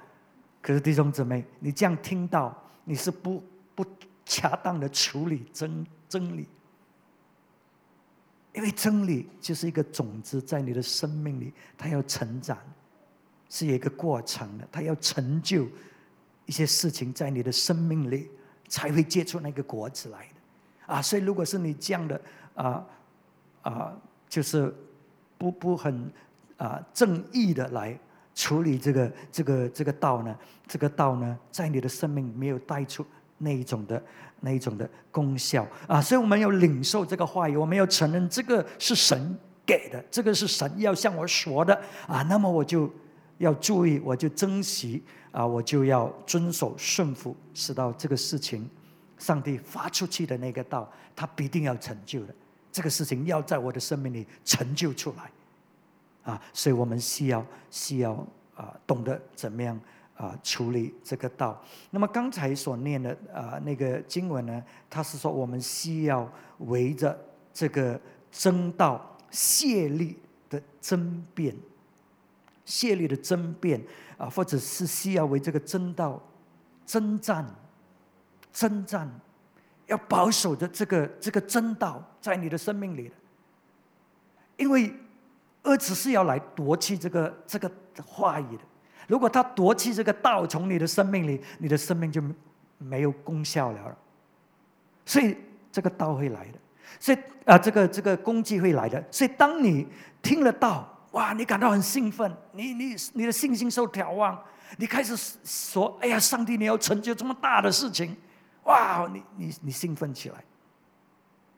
[0.60, 2.52] 可是弟兄姊妹，你这样听到，
[2.84, 3.42] 你是不
[3.74, 3.84] 不
[4.26, 6.46] 恰当的处理真真理。
[8.52, 12.58] 因为真理就是一个种子，在你的生命里，它要成长，
[13.48, 14.68] 是有一个过程的。
[14.70, 15.66] 它要成就
[16.44, 18.28] 一些事情，在你的生命里
[18.68, 20.94] 才会结出那个果子来的。
[20.94, 22.20] 啊，所以如果是你这样的
[22.54, 22.86] 啊
[23.62, 23.96] 啊，
[24.28, 24.74] 就是
[25.38, 26.10] 不不很
[26.58, 27.98] 啊正义的来
[28.34, 30.38] 处理这个这个这个道呢？
[30.66, 33.06] 这个道呢，在你的生命没有带出
[33.38, 34.02] 那一种的
[34.42, 41.74] 那一种的功效啊，所以我们要领受这个话语，我们要承认这个是神给的，这个是神要向我说的
[42.06, 42.88] 啊，那么我就
[43.38, 48.68] 要注意，我就珍惜啊，我就要遵守顺服，使到这个事情。
[49.18, 52.34] 上帝发出去的那个道，他必定要成就的。
[52.72, 58.14] 这个事情要在我的生命里成就出来，啊，所以我们需要需要
[58.56, 59.78] 啊，懂得怎么样
[60.16, 61.62] 啊处理这个道。
[61.90, 67.18] 那么刚才所念的啊那个经文呢，他是说我们需要围着
[67.52, 71.56] 这个争道谢力的争辩，
[72.64, 73.84] 谢力的争辩
[74.16, 76.22] 啊，或者是需要为这个争道
[76.86, 77.46] 征战。
[78.52, 79.10] 征战，
[79.86, 83.10] 要保守着这个这个真道在你的生命里，
[84.58, 84.94] 因为
[85.62, 87.72] 恶只是要来夺去这个这个
[88.04, 88.62] 话语的。
[89.08, 92.22] 如果他夺去这个道从你的生命里，你的生命就
[92.78, 93.96] 没有功效了。
[95.04, 95.36] 所以
[95.70, 96.58] 这个道会来的，
[97.00, 99.02] 所以啊，这个这个功绩会来的。
[99.10, 99.88] 所以当你
[100.22, 104.40] 听了道，哇，你感到很兴奋，你你你的信心受挑旺，
[104.78, 108.16] 你开始说：“哎呀，上帝，你要成就这么大的事情。”
[108.64, 110.36] 哇，你你你兴奋起来。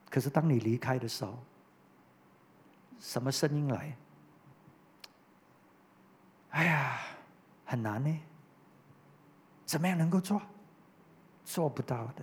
[0.08, 1.38] 可是当你离开的时候，
[2.98, 3.96] 什么声音来？
[6.50, 6.98] 哎呀，
[7.74, 8.20] 很难呢。
[9.66, 10.40] 怎么样能够做？
[11.44, 12.22] 做不到的，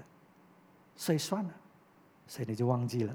[0.95, 1.51] 所以算了，
[2.25, 3.13] 所以你就忘记了。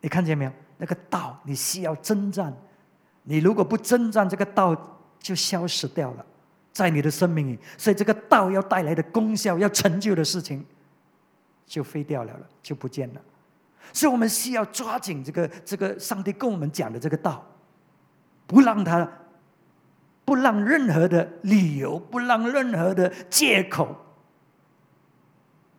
[0.00, 0.52] 你看见没有？
[0.76, 2.54] 那个道你需要征战，
[3.24, 4.76] 你如果不征战，这个道
[5.18, 6.24] 就消失掉了，
[6.72, 7.58] 在你的生命里。
[7.76, 10.64] 所以这个道要带来的功效，要成就的事情。
[11.66, 13.20] 就飞掉了了，就不见了。
[13.92, 17.44] 所以我们需要抓紧这个这个上帝跟我们讲的这个道，
[18.46, 19.10] 不让他，
[20.28, 23.96] 不让任何的理由，不让任何的借口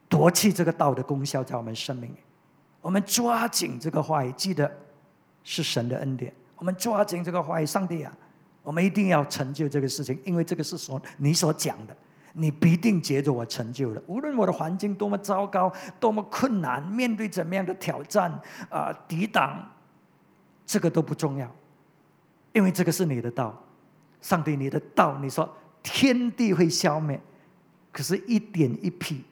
[0.07, 2.17] 夺去这个道的功效在我们生命里。
[2.81, 4.75] 我们抓紧这个话语，记得
[5.43, 6.33] 是神的恩典。
[6.55, 8.11] 我们抓紧这个话语，上帝啊，
[8.63, 11.95] 我们一定要成就这个事情，因为这个是所你所讲的。
[12.33, 18.31] 你必定接着我成就的，无论我的环境多么糟糕，多么困难，面对怎么样的挑战
[18.71, 19.63] 啊，抵挡，
[20.65, 21.47] 这个都不重要，
[22.53, 23.55] 因为这个是你的道，
[24.21, 25.49] 上帝你的道，你说
[25.81, 27.19] 天地会消灭，
[27.91, 29.23] 可是一点一匹，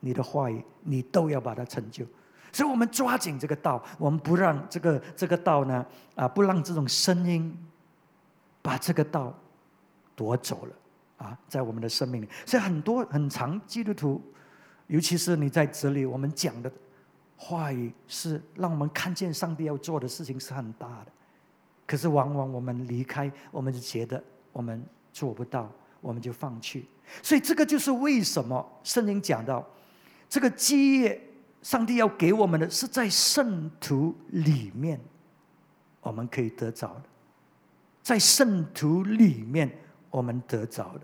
[0.00, 2.04] 你的话语，你都要把它成就，
[2.52, 7.56] 所以我们抓紧这个道，我们不让这个这个道呢，啊，不让这种声音
[8.62, 9.32] 把这个道
[10.14, 10.76] 夺走了。
[11.16, 14.20] 啊，在我们的生命里，所以很多很长基督徒，
[14.88, 16.70] 尤其是你在这里，我们讲的
[17.36, 21.12] 话语是让我们看见上帝要做的事情是很大的，
[21.86, 25.70] 可是往往我们离开，我们就觉得我们做不到，
[26.00, 26.88] 我们就放弃。
[27.22, 29.64] 所以这个就是为什么圣经讲到
[30.28, 31.20] 这个基业，
[31.62, 35.00] 上帝要给我们的是在圣徒里面，
[36.00, 37.02] 我们可以得着的，
[38.02, 39.70] 在圣徒里面。
[40.14, 41.00] 我们得着的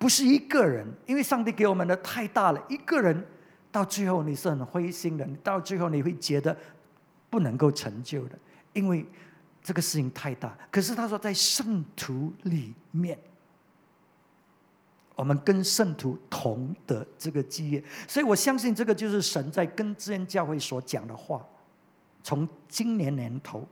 [0.00, 2.60] 不是一个人，因为上帝给我们的太大了。
[2.68, 3.24] 一个人
[3.70, 6.56] 到最后你是很灰心的，你到最后你会觉得
[7.30, 8.36] 不能够成就的，
[8.72, 9.06] 因为
[9.68, 10.56] 这个事情太大。
[10.70, 13.18] 可是他说，在圣徒里面，
[15.14, 21.44] 我们跟圣徒同的这个基业，所以我相信这个就是神在跟之恩教会所讲的话。
[22.22, 23.68] 从今年年头，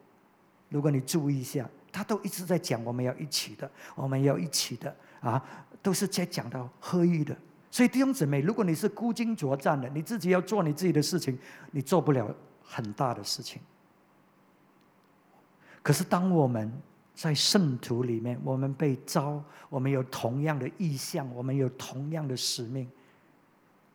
[0.69, 1.67] 如果你注意一下。
[1.93, 5.43] 他都一直在讲，我们要一起的，我们要一起的啊，
[5.81, 7.35] 都是在讲到合一的。
[7.71, 11.39] 所以弟兄姊妹，如果你是孤军作战的，你自己要做你自己的事情，
[11.71, 12.29] 你做不了
[12.63, 13.63] 很大的事情。
[15.87, 16.69] 可是当我们
[17.15, 22.91] 在圣徒里面，我们被招，我们有同样的意向，我们有同样的使命，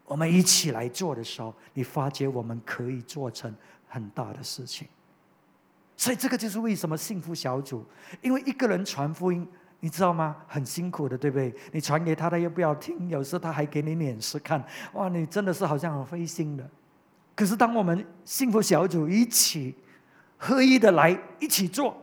[0.05, 3.53] 我们一起来做的时候，你发觉我们可以做成
[3.89, 4.87] 很大的事情。
[5.97, 7.83] 所以这个就是为什么幸福小组，
[8.21, 9.45] 因为一个人传福音，
[9.81, 10.37] 你知道吗？
[10.47, 11.53] 很辛苦的，对不对？
[11.73, 16.65] 你传给他，他又不要听，有时候他还给你脸色看，哇，你真的是好像很灰心的。
[17.35, 19.75] 可是当我们幸福小组一起
[20.43, 21.95] 合一的来一起做，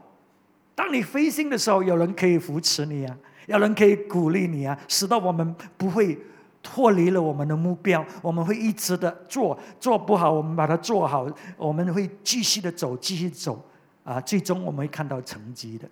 [0.76, 6.16] 当你灰心的时候，有人可以扶持你啊，有人可以鼓励你啊，使到我们不会
[6.62, 13.60] 脱离了我们的目标，我们会一直的做，做不好我们把它做好，我们会继续的走，继续走。
[14.04, 15.86] 啊，最终我们会看到成绩的，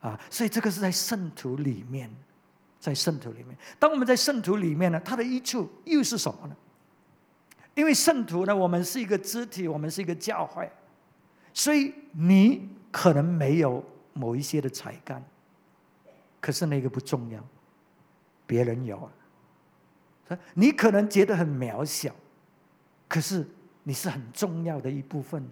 [0.00, 2.08] 啊，所以这个是在圣徒里面，
[2.80, 3.48] 在圣徒里面。
[3.78, 6.56] 当我们在圣徒里面呢，它的益处又是什么呢？
[7.74, 10.70] 因为圣徒呢，我们是一个肢体，我们是一个教会，
[11.58, 15.20] 所以你可能没有某一些的才干，
[16.40, 17.44] 可是那个不重要，
[18.46, 18.96] 别人有
[20.28, 20.38] 啊。
[20.54, 22.14] 你可能觉得很渺小，
[23.08, 23.44] 可是
[23.82, 25.44] 你是很重要的一部分。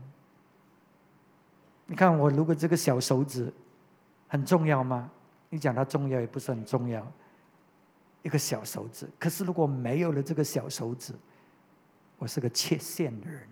[1.86, 3.52] 你看我如果这个小手指
[4.28, 5.10] 很重要吗？
[5.50, 7.04] 你讲它重要也不是很重要，
[8.22, 9.08] 一个小手指。
[9.18, 11.12] 可是如果没有了这个小手指，
[12.16, 13.42] 我是个缺陷的人。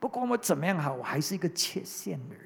[0.00, 2.44] 不管我怎么样好，我还是一个缺陷的人。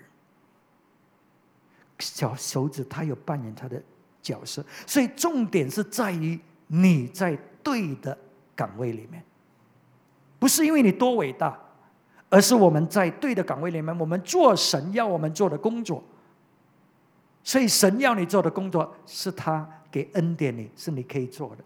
[1.99, 3.81] 小手指它有扮演它的
[4.21, 8.17] 角色，所以重点是在于你在对的
[8.57, 9.23] 岗位里面，
[10.39, 11.57] 不是因为你多伟大，
[12.29, 16.03] 而是我们在对的岗位里面，我们做神要我们做的工作。
[17.45, 21.65] 所以神要你做的工作是他给恩典你，是你可以做的。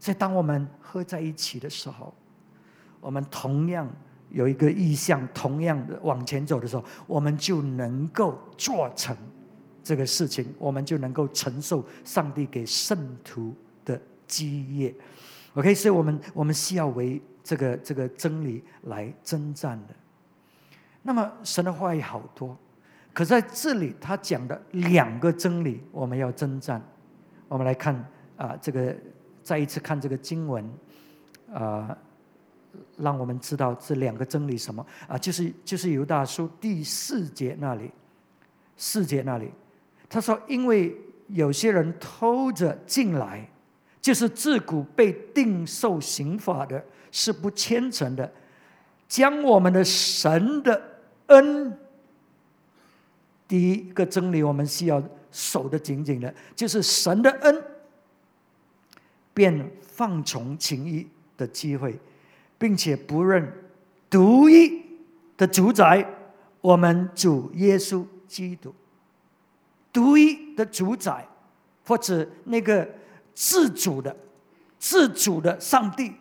[0.00, 2.12] 所以当我们合在一起的时候，
[3.00, 3.88] 我们同样。
[4.30, 9.16] 有一个意向，同样的往前走的时候，我们就能够做成
[9.82, 14.94] 这个事情，我们就能够承受上帝给圣徒的基业。
[15.54, 19.94] OK，所以我们我们需要为这个这个真理来征战的。
[21.02, 22.54] 那么神的话语好多，
[23.14, 26.82] 可在这里他讲的两个真理，我们要征战。
[27.48, 27.94] 我们来看
[28.36, 28.94] 啊，这个
[29.42, 30.70] 再一次看这个经文
[31.52, 31.96] 啊。
[32.96, 35.16] 让我们知道这两个真理什么啊？
[35.16, 37.90] 就是就是犹大书第四节那里，
[38.76, 39.50] 四节那里，
[40.08, 40.96] 他说：“因为
[41.28, 43.48] 有些人偷着进来，
[44.00, 48.32] 就是自古被定受刑罚的，是不虔诚的，
[49.06, 50.82] 将我们的神的
[51.26, 51.78] 恩，
[53.46, 57.62] 第一个真理我们需要守得紧紧的，就是神的恩，
[59.32, 61.98] 便放从情义的机会。”
[62.58, 63.52] 并且不认
[64.10, 64.82] 独一
[65.36, 66.04] 的主宰，
[66.60, 68.74] 我们主耶稣基督，
[69.92, 71.26] 独一的主宰，
[71.86, 72.88] 或者那个
[73.32, 74.14] 自主的、
[74.78, 76.12] 自主的上帝，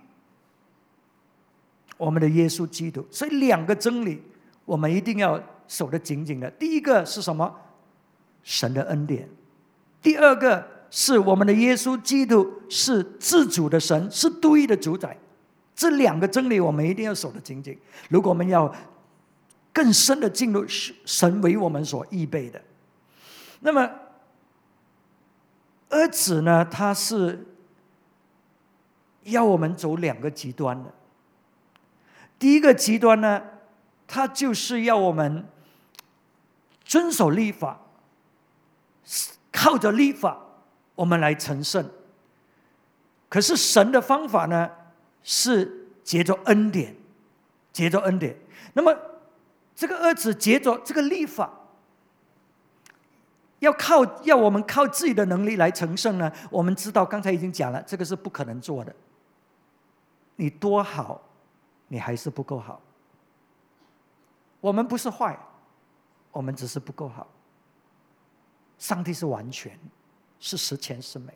[1.97, 3.05] 我们的耶稣基督。
[3.09, 4.21] 所以两个真理，
[4.65, 6.49] 我们一定要守得紧紧的。
[6.51, 7.53] 第一个是什么？
[8.43, 9.27] 神的恩典。
[10.01, 15.17] 第二个是我们的耶稣基督是自主的神，是独一的主宰。
[15.77, 17.79] 这两个真理，我们一定要守得紧紧。
[18.09, 18.73] 如果我们要
[19.71, 22.59] 更深的进入神为我们所预备的，
[23.59, 23.87] 那么
[25.89, 26.65] 儿子呢？
[26.65, 27.45] 他是
[29.21, 30.91] 要我们走两个极端的。
[32.39, 33.43] 第一个极端呢，
[34.07, 35.47] 他就是要我们
[36.83, 37.81] 遵守律法，
[39.51, 40.39] 靠着立法
[40.95, 41.87] 我们来成圣。
[43.29, 44.71] 可是神的方法呢？
[45.29, 46.95] 是结着恩典，
[47.73, 48.33] 结着恩典。
[48.71, 48.97] 那么，
[49.75, 51.51] 这个儿子结着这个立法，
[53.59, 56.31] 要靠要我们靠自己的能力来成圣呢？
[56.49, 58.95] 我们知道，刚才已经讲了，这个是不可能做的。
[60.37, 61.21] 你多好，
[61.89, 62.81] 你还是不够好。
[64.61, 65.37] 我们不是坏，
[66.31, 67.27] 我们只是不够好。
[68.77, 69.77] 上帝是完全，
[70.39, 71.33] 是十全十美，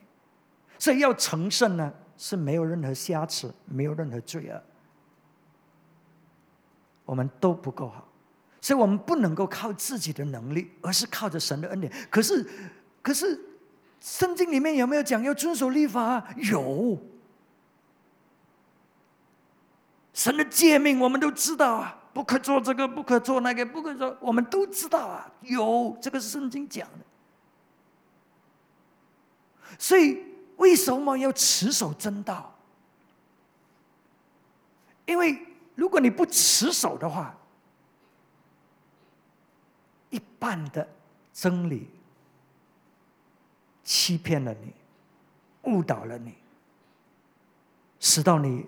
[0.79, 1.91] 所以要成圣呢？
[2.23, 4.61] 是没有任何瑕疵，没有任何罪恶，
[7.03, 8.07] 我们都不够好，
[8.61, 11.91] 所以我们不能够靠自己的能力，而是靠着神的恩典。
[12.11, 12.47] 可是，
[13.01, 13.41] 可是，
[13.99, 16.23] 圣经里面有没有讲要遵守律法？
[16.37, 16.95] 有，
[20.13, 27.05] 神的诫命我们都知道啊，不可做这个，不可做那个，不可做，我们都知道啊，有这个是圣经讲的，
[29.79, 30.29] 所以。
[30.61, 32.53] 为什么要持守真道？
[35.07, 35.35] 因为
[35.73, 37.35] 如果你不持守的话，
[40.11, 40.87] 一半的
[41.33, 41.89] 真理
[43.83, 44.71] 欺骗了你，
[45.63, 46.35] 误导了你，
[47.99, 48.67] 使到你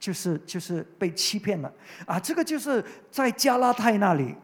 [0.00, 1.70] 就是就是被欺骗了
[2.06, 2.18] 啊！
[2.18, 4.34] 这个就是在加拉太那里，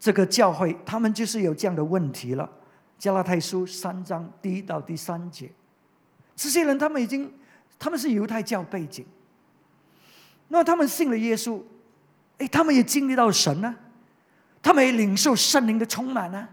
[0.00, 2.50] 这个教会他们就是有这样的问题了。
[2.98, 5.52] 加拉太书三章第一到第三节。
[6.36, 7.32] 这些人，他们已经，
[7.78, 9.06] 他们是犹太教背景，
[10.48, 11.62] 那他们信了耶稣，
[12.38, 13.74] 哎，他们也经历到神呢，
[14.60, 16.48] 他们也领受圣灵的充满呢，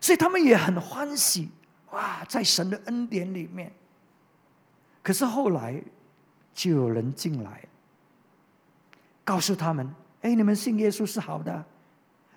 [0.00, 1.50] 所以他们也很欢喜，
[1.90, 3.72] 哇，在神的恩典里面。
[5.02, 5.82] 可是后来，
[6.54, 7.62] 就有人进来，
[9.24, 9.92] 告诉他们，
[10.22, 11.64] 哎，你们信耶稣是好的，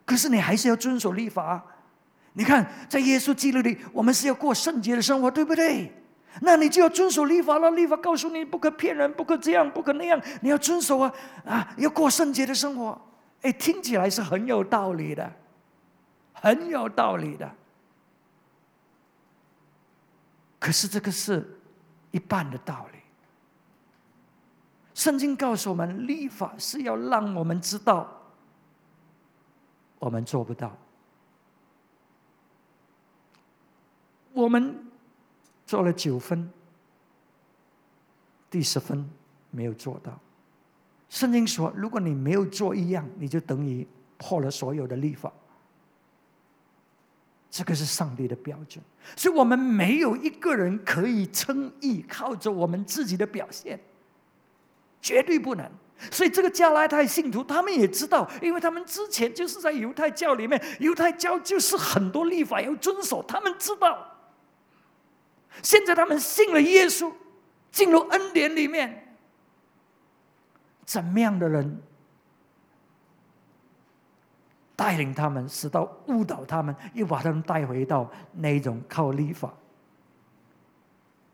[0.05, 1.63] 可是你还是要遵守律法。
[2.34, 5.91] 你看，在耶稣基督里，我们是要过圣洁的生活，对不对？
[6.41, 7.71] 那你就要遵守律法了。
[7.71, 11.13] 律法告诉你，不可骗人，不可这样，不可那样，你要遵守啊！
[11.43, 13.01] 啊，要过圣洁的生活。
[13.41, 15.34] 哎，听起来是很有道理的，
[16.34, 17.51] 很有道理的。
[20.59, 21.59] 可是这个是
[22.11, 22.99] 一半的道理。
[24.93, 28.07] 圣经告诉我们，立法是要让我们知道，
[29.97, 30.77] 我们做不到。
[34.34, 34.75] 我们
[35.65, 36.49] 做了九分，
[38.49, 39.09] 第十分
[39.51, 40.17] 没有做到。
[41.09, 45.32] 圣经说，如果你没有做一样，你就等于破了所有的立法。
[47.51, 48.84] 这个是上帝的标准，
[49.15, 53.80] 所以我们没有一个人可以称义，靠着我们自己的表现。
[55.01, 55.67] 绝对不能，
[56.11, 64.18] 所以这个加拉太信徒他们也知道，因为他们之前就是在犹太教里面，犹太教就是很多立法要遵守，他们知道。
[65.62, 67.12] 现在他们信了耶稣，
[67.72, 69.16] 进入恩典里面，
[70.86, 71.82] 怎么样的人
[74.76, 79.54] 带领他们，使到误导他们，又把他们带回到那种靠立法，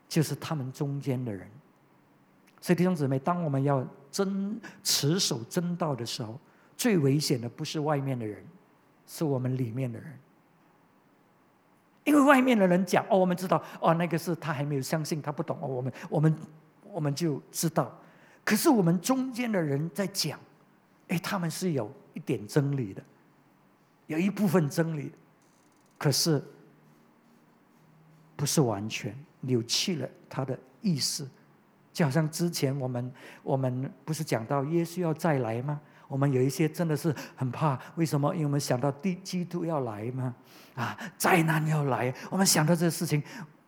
[0.09, 1.49] 就是他们中间的人。
[2.59, 6.39] 所以弟兄姊妹，当我们要真持守真道的时候，
[6.75, 8.43] 最危险的不是外面的人，
[9.05, 10.19] 是我们里面的人。
[12.05, 16.35] 因为外面的人讲哦，我们知道哦，那个是他还没有相信，他不懂哦，我们我们
[16.83, 17.93] 我们就知道。
[18.45, 20.39] 可是我们中间的人在讲，
[21.09, 23.03] 哎，他们是有一点真理的，
[24.07, 25.11] 有一部分真理，
[25.97, 26.41] 可是
[28.35, 31.27] 不是完全扭曲了他的意思。
[31.91, 35.81] 就好像之前我们我们不是讲到耶稣要再来吗？
[36.07, 38.33] 我们有一些真的是很怕，为什么？
[38.33, 40.33] 因为我们想到第基督要来嘛？
[40.75, 43.21] 啊，灾难要来，我们想到这个事情，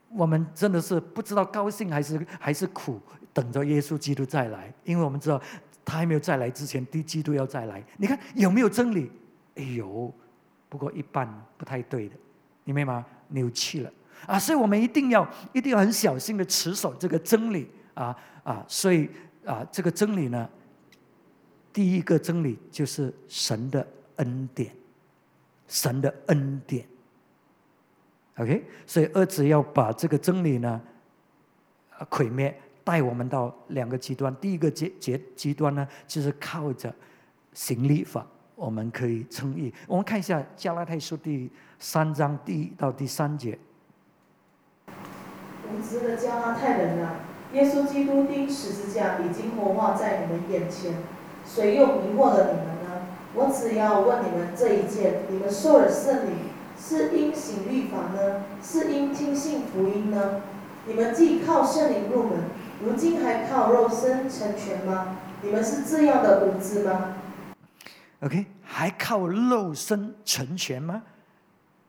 [0.09, 2.99] 我们真的是不知道高兴还是还是苦，
[3.33, 4.73] 等着耶稣基督再来。
[4.83, 5.41] 因为我们知道
[5.85, 7.83] 他还没有再来之前，第基督要再来。
[7.97, 9.11] 你看有没有真理？
[9.55, 10.13] 哎呦，
[10.69, 11.27] 不过一半
[11.57, 12.15] 不太对的，
[12.63, 13.05] 明白吗？
[13.29, 13.91] 扭曲了
[14.25, 14.39] 啊！
[14.39, 17.69] 所以我们一定要一定要很小心的持守这个真理。
[17.93, 19.09] 啊啊，所以
[19.45, 20.47] 啊，这个真理呢，
[21.77, 24.71] 第一个真理就是神的恩典，
[25.67, 26.83] 神的恩典。
[28.37, 30.81] OK，所以儿子要把这个真理呢，
[32.09, 34.35] 毁灭，带我们到两个极端。
[34.37, 36.91] 第一个极极极端呢，就是靠着
[37.53, 38.25] 行立法，
[38.55, 39.71] 我们可以称义。
[39.87, 41.47] 我们看一下加拉太书第
[41.77, 43.55] 三章第一到第三节。
[45.71, 47.19] 无知的加拉太人啊！
[47.53, 50.95] 耶稣基督钉十字架已经活化在你们眼前，
[51.47, 53.07] 谁又迷惑了你们呢？
[53.33, 60.41] 我只要问你们这一件：你们受了圣灵，是因行律法呢，是因听信福音呢？
[60.85, 62.39] 你们既靠圣灵入门，
[62.83, 65.17] 如今还靠肉身成全吗？
[65.41, 67.15] 你们是这样的无知吗
[68.21, 71.03] ？OK，还靠肉身成全吗？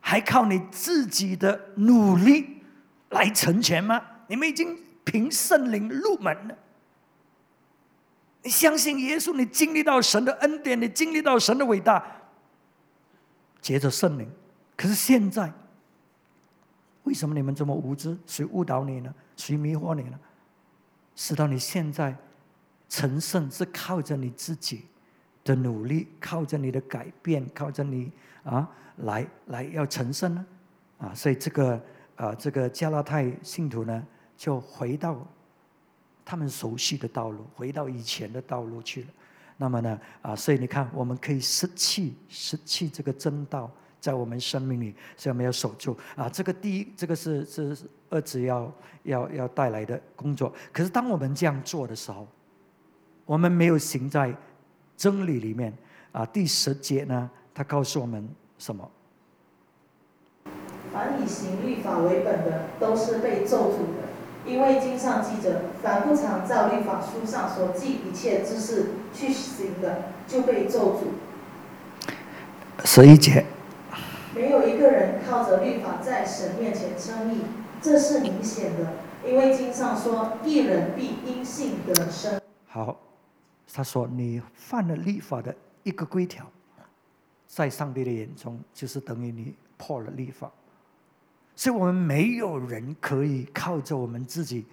[0.00, 2.62] 还靠你自己的努力
[3.10, 4.00] 来成全吗？
[4.28, 4.78] 你们已经。
[5.10, 6.54] 凭圣灵入门了，
[8.48, 12.02] 你相信耶稣，你经历到神的恩典，你经历到神的伟大，
[13.60, 14.26] 接着圣灵。
[14.74, 15.52] 可是现在，
[17.02, 18.16] 为什么你们这么无知？
[18.24, 19.14] 谁误导你呢？
[19.36, 20.18] 谁迷惑你呢？
[21.14, 22.16] 使到你现在
[22.88, 24.86] 成圣是靠着你自己
[25.44, 28.10] 的努力，靠着你的改变，靠着你
[28.44, 30.46] 啊来来要成圣呢？
[30.96, 31.78] 啊，所以这个
[32.16, 34.02] 啊，这个加拉太信徒呢？
[34.38, 35.28] 就回到
[36.28, 39.08] 他们熟悉的道路，回到以前的道路去了。
[39.56, 46.28] 那么呢，啊，所以你看，我们可以失去失去这个真道在我们生命里，所以我们要守住啊。
[46.28, 47.74] 这个第一，这个是是
[48.10, 48.70] 二子要
[49.04, 50.52] 要要带来的工作。
[50.70, 52.28] 可是当我们这样做的时候，
[53.24, 54.36] 我们没有行在
[54.98, 55.72] 真理里面
[56.12, 56.26] 啊。
[56.26, 58.90] 第十节呢，他告诉我们什么？
[60.92, 64.17] 凡以行律法为本的，都是被咒诅的。
[64.48, 72.84] 因为经上记着，凡不常照律法书上所记一切知识去行的，就被咒诅。
[72.84, 73.44] 十一节。
[74.34, 77.42] 没有一个人靠着律法在神面前称义，
[77.82, 78.92] 这是明显的。
[79.26, 82.40] 因为经上说，一人必因信得生。
[82.66, 82.96] 好，
[83.72, 86.46] 他说你犯了律法的一个规条，
[87.46, 90.50] 在上帝的眼中，就是等于你破了律法。
[91.58, 94.64] 所以我们没有人可以靠着我们自己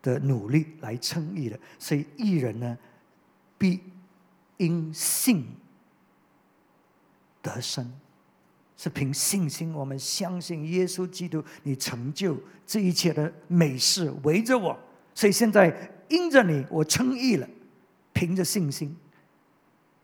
[0.00, 1.58] 的努力来称义的。
[1.76, 2.78] 所以艺人呢，
[3.58, 3.80] 必
[4.58, 5.44] 因信
[7.42, 7.92] 得生，
[8.76, 9.74] 是凭信心。
[9.74, 14.78] 我们相信耶稣基督，你成就这一切的美事围着我。
[15.16, 15.76] 所以现在
[16.08, 17.48] 因着你，我称义了，
[18.12, 18.96] 凭着信心。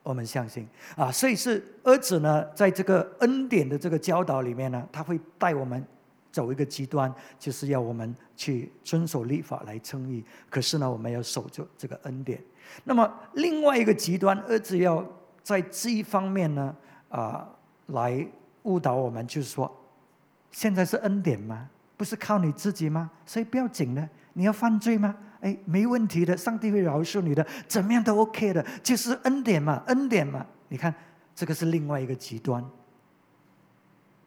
[0.03, 5.87] 我们相信啊，所以是儿子呢，在这个恩典的这个教导里面呢，他会带我们
[6.31, 10.25] 走一个极端，就是要我们去遵守律法来称义。
[10.49, 12.43] 可是呢，我们要守住这个恩典。
[12.85, 15.05] 那么另外一个极端，儿子要
[15.43, 16.75] 在这一方面呢，
[17.09, 17.49] 啊，
[17.87, 18.27] 来
[18.63, 19.71] 误导我们，就是说，
[20.51, 21.69] 现在是恩典吗？
[21.97, 23.11] 不是靠你自己吗？
[23.27, 25.17] 所以不要紧的，你要犯罪吗？
[25.41, 30.47] 哎，没问题的，上帝会饶恕你的，怎么样都 OK 的，就是恩典嘛，恩典嘛。
[30.69, 30.95] 你看，
[31.35, 32.65] 这个是另外一个极端。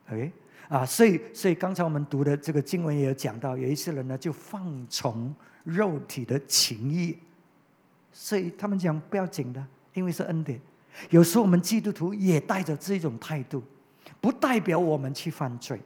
[0.08, 0.32] OK，
[0.70, 5.34] 啊，所以，所以刚才我们读的这个经文也有讲到，有一些人呢就放从
[5.64, 7.18] 肉体的情欲，
[8.12, 10.60] 所以他们讲不要紧的，因为是恩典。
[11.10, 13.64] 有时候我们基督徒也带着这种态度，
[14.22, 15.80] 不代表我们去犯罪。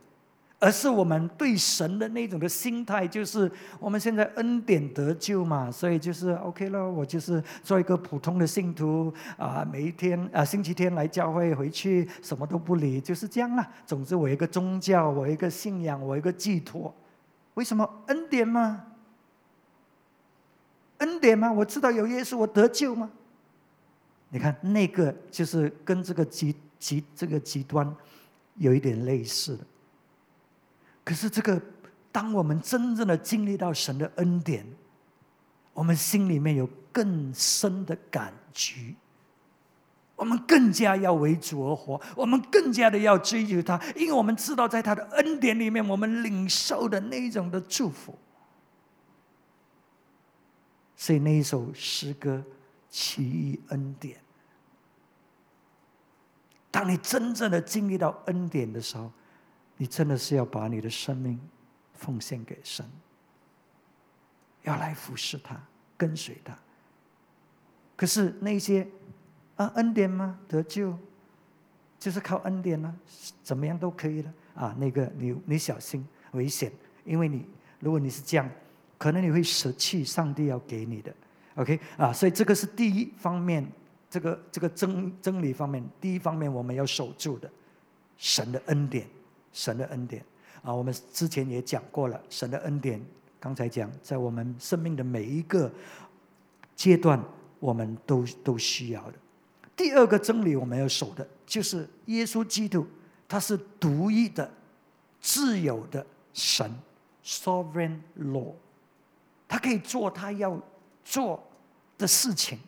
[0.60, 6.89] 而是我们对神的那种的心态，就是我们现在恩典得救嘛，所以就是 OK 了。
[6.89, 13.68] 我就是做一个普通的信徒啊，每一天啊，星期天来教会，回去什么都不理，就是这样了。
[13.86, 16.91] 总之，我一个宗教，我一个信仰，我一个寄托。
[17.53, 18.84] 为什么恩典吗？
[20.97, 21.51] 恩典吗？
[21.51, 23.12] 我知道有耶稣，我得救吗？
[24.30, 27.95] 你看，那个就是跟这个极极这个极端
[28.55, 29.64] 有一点类似的。
[31.08, 31.58] 可是，这个
[32.12, 34.68] 当我们真正的经历到神的恩典，
[35.72, 38.93] 我们心里面有更深的感觉，
[40.18, 48.14] 我们更加要为主而活，我们更加的要追求他，因为我们知道，在他的恩典里面，我们领受的那一种的祝福。
[50.97, 52.43] 所以那一首诗歌
[52.89, 54.18] 《奇异恩典》，
[56.70, 59.10] 当你真正的经历到恩典的时候。
[59.78, 61.39] 你真的是要把你的生命
[61.93, 62.86] 奉献给神，
[64.63, 65.55] 要来服侍他，
[65.95, 66.57] 跟随他。
[67.95, 68.88] 可是那些
[69.55, 70.39] 啊，恩典吗？
[70.47, 70.97] 得救
[71.99, 72.95] 就是靠恩典呢？
[73.43, 74.75] 怎么样都可以的啊。
[74.78, 76.71] 那个你你小心危险，
[77.05, 77.45] 因为你
[77.80, 78.49] 如果你是这样，
[78.97, 81.13] 可能你会舍弃上帝要给你的。
[81.55, 83.67] OK 啊，所以这个是第一方面，
[84.09, 87.49] 这个这个真真理方面，第一方面我们要守住的
[88.17, 89.07] 神的恩典。
[89.58, 90.24] 神的恩典
[90.62, 92.22] 啊，我们之前也讲过了。
[92.30, 93.03] 神的恩典，
[93.39, 95.72] 刚才讲，在我们生命的每一个
[96.76, 97.20] 阶段，
[97.60, 99.14] 我们都都需要的。
[99.76, 102.86] 第二个真理我们要守的，就是耶稣基督，
[103.28, 104.47] 他是独一的、
[105.20, 106.72] 自由的神
[107.26, 108.53] （Sovereign Law），
[109.47, 110.62] 他可以做他要
[111.03, 111.43] 做
[111.97, 112.60] 的事情，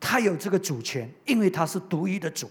[0.00, 2.50] 他有这个主权，因为他是独一的主。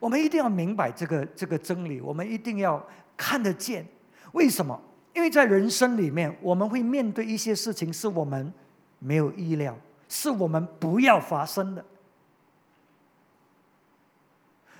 [0.00, 2.84] 我们一定要明白这个这个真理，我们一定要
[3.16, 3.86] 看得见。
[4.32, 4.80] 为什么？
[5.14, 8.52] 因为在人生里面，我们会面对一些事情，是我们
[8.98, 9.78] 没有意料，
[10.08, 11.84] 是我们不要发生的。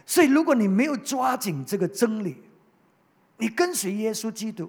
[0.05, 2.43] 所以，如果你没有抓紧这个真理，
[3.39, 4.69] 你跟随耶稣基督，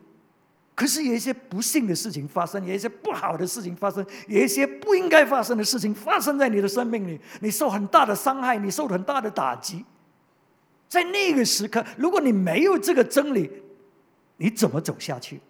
[0.76, 9.84] 可是有一些不幸的事情发生，有一些不好的事情发生，有一些不应该发生的事情发生在你的生命里，你受很大的伤害，你受很大的打击。
[10.88, 13.52] 在那个时刻，如果你没有这个真理，
[14.38, 15.42] 你怎么走下去？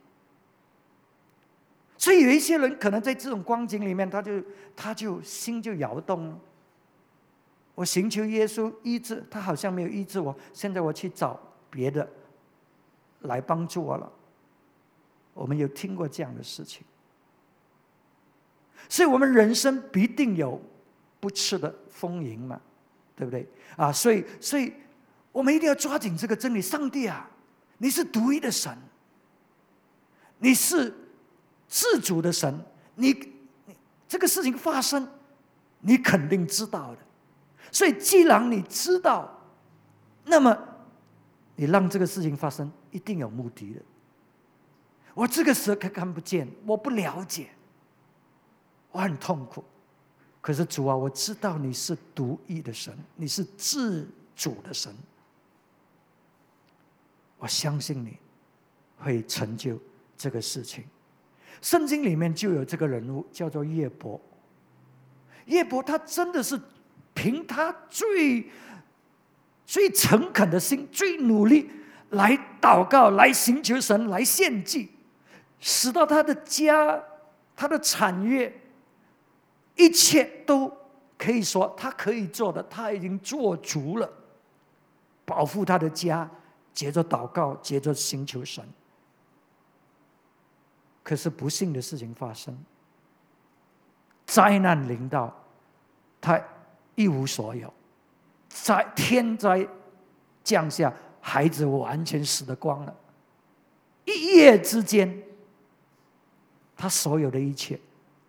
[1.97, 4.43] 所以有一些人可能在这种光景里面，他就
[4.75, 6.39] 他就心就摇动了。
[7.73, 12.07] 我寻求耶稣医治，他好像没有医治我，现在我去找别的
[13.21, 14.11] 来帮助我了。
[15.33, 16.83] 我们有听过这样的事情，
[18.88, 20.61] 所以我们人生必定有
[21.19, 22.59] 不吃的丰盈嘛，
[23.15, 23.47] 对不对？
[23.75, 24.73] 啊，所以所以。
[25.36, 27.29] 我们一定要抓紧这个真理，上帝啊，
[27.79, 28.73] 你是独一的神，
[30.39, 30.95] 你是
[31.67, 32.57] 自主的神，
[32.95, 33.11] 你
[33.65, 33.75] 你
[34.07, 35.05] 这个事情发生，
[35.81, 36.99] 你肯定知道的。
[37.69, 39.29] 所以，既然你知道，
[40.23, 40.57] 那么
[41.57, 43.81] 你让这个事情发生，一定有目的的。
[45.13, 47.49] 我这个时候看看不见，我不了解，
[48.89, 49.61] 我很痛苦。
[50.39, 54.95] 可是主啊，我知道你是独一的神，你是自主的神。
[57.46, 58.18] 我相信你
[58.98, 59.80] 会成就
[60.18, 60.84] 这个事情。
[61.62, 64.20] 圣经里面就有这个人物，叫做叶伯。
[65.46, 66.60] 叶伯他真的是
[67.14, 68.50] 凭他最
[69.64, 71.70] 最诚恳的心、最努力
[72.10, 74.89] 来祷告、来寻求神、来献祭，
[75.60, 77.00] 使到他的家、
[77.56, 78.52] 他的产业，
[79.76, 80.76] 一切都
[81.16, 84.12] 可以说他可以做的，他已经做足了，
[85.26, 86.28] 保护他的家。
[86.76, 88.63] 接着祷告，接着寻求神。
[91.01, 92.55] 可是不幸的事情发生，
[94.26, 95.34] 灾难临到，
[96.19, 96.39] 他
[96.95, 97.73] 一无所有，
[98.49, 99.67] 灾天灾
[100.43, 102.95] 降下，孩子完全死得光了，
[104.03, 105.23] 一夜之间，
[106.76, 107.80] 他所有的一切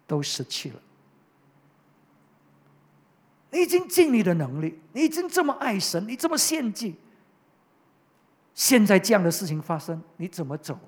[0.06, 0.80] 都失去了。
[3.50, 6.94] 你已经尽你的能力，你已经这么爱神，你这么献祭，
[8.56, 10.78] 现在这样的事情发生，你怎么走？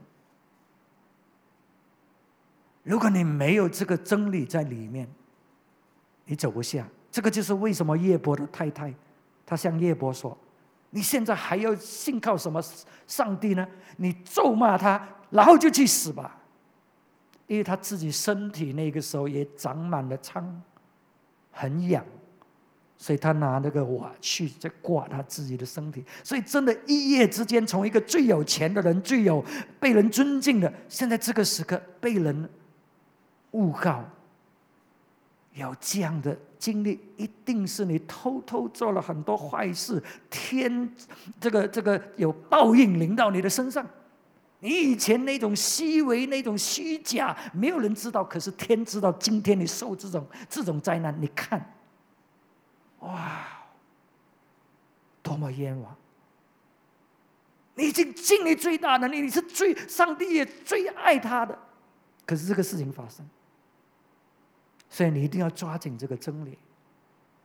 [2.83, 5.07] 如果你没有这个真理在里面，
[6.25, 6.89] 你走不下。
[7.11, 8.93] 这个就是为什么叶伯的太太，
[9.45, 10.37] 她向叶伯说
[10.91, 12.63] ：“你现在还要信靠什么
[13.07, 13.69] 上帝呢？
[13.99, 16.41] 你咒骂他，然后就去死吧。”
[17.49, 20.63] 因为他自己身体那个时候也长满了疮，
[21.51, 22.03] 很痒。
[23.01, 29.43] 所以他拿那个瓦去在挂他自己的身体，所以真的，一夜之间从一个最有钱的人、最有
[29.79, 32.51] 被人尊敬的，现在这个时刻被人
[33.53, 34.05] 诬告，
[35.55, 40.93] 有这样的经历，一定是你偷偷做了很多坏事，天
[41.41, 43.87] 这个这个有报应临到你的身上。
[44.59, 49.13] 你以前那种虚伪、那种虚假，没有人知道，可是天知道。
[49.13, 51.65] 今天你受这种这种灾难，你看。
[53.01, 53.47] 哇，
[55.23, 55.97] 多么冤枉！
[57.75, 61.57] 你已经尽你最大能力，你是最上帝也最爱他的，
[62.27, 63.25] 可是这个事情发生，
[64.91, 66.59] 所以你一定要抓紧这个真理。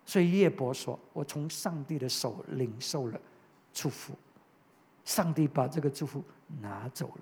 [0.05, 3.21] 所以叶伯说：“我从上帝的手领受了
[3.71, 4.13] 祝福，
[5.05, 6.23] 上帝把这个祝福
[6.61, 7.21] 拿走了。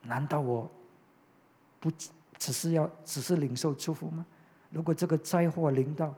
[0.00, 0.70] 难道我
[1.78, 1.92] 不？”
[2.42, 4.26] 只是要只是领受祝福吗？
[4.68, 6.12] 如果这个灾祸临到，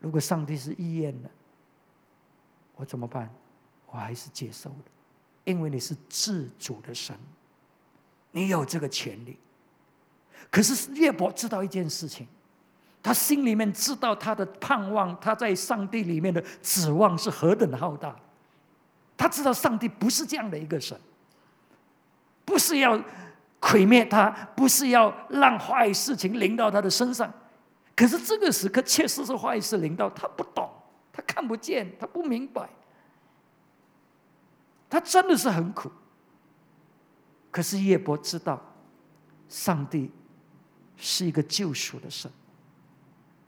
[0.00, 1.30] 如果上帝是意愿的，
[2.74, 3.32] 我怎么办？
[3.86, 4.90] 我还是接受的，
[5.44, 7.16] 因为你是自主的神，
[8.32, 9.38] 你有这个权利。
[10.50, 12.26] 可是约伯知道一件事情，
[13.00, 18.16] 他心里面知道他的盼望，他在上帝里面的指望是何等浩大。
[19.16, 21.00] 他知道上帝不是这样的一个神，
[22.44, 23.00] 不是要。
[23.60, 27.32] 毁灭他，不是要让坏事情临到他的身上，
[27.96, 30.70] 可是这个时刻确实是坏事临到他，不懂，
[31.12, 32.68] 他看不见，他不明白，
[34.88, 35.90] 他真的是很苦。
[37.50, 38.62] 可是叶伯知道，
[39.48, 40.12] 上帝
[40.96, 42.30] 是一个救赎的神，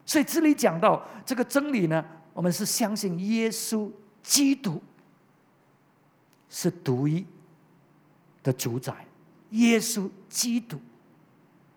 [0.05, 2.03] 所以这里讲到这个真理呢，
[2.33, 3.89] 我们是相信耶稣
[4.21, 4.81] 基督
[6.49, 7.25] 是独一
[8.41, 8.93] 的主宰。
[9.51, 10.79] 耶稣基督，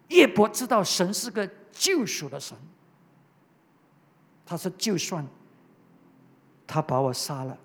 [0.08, 2.56] 叶伯知道神是个救赎的神。
[4.44, 5.26] 他说：“就算
[6.66, 7.56] 他把我杀了，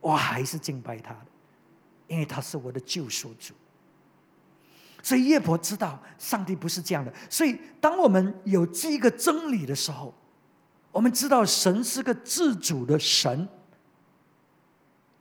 [0.00, 1.26] 我还是敬拜他的，
[2.08, 3.54] 因为他是我的救赎主。”
[5.04, 7.12] 所以叶伯知道上帝不是这样的。
[7.28, 10.12] 所以当我们有这个真理的时候，
[10.90, 13.48] 我们知道神是个自主的神，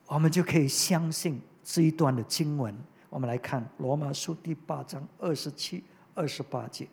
[0.07, 2.75] 我们就可以相信这一段的经文。
[3.11, 5.83] 我们来看《罗马书》第八章二十七、
[6.15, 6.87] 二十八节。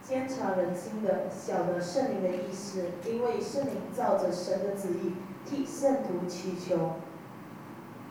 [0.00, 5.14] 监察人心的，晓得圣灵的意思，因为圣灵照着神的旨意
[5.44, 6.92] 替圣徒祈求。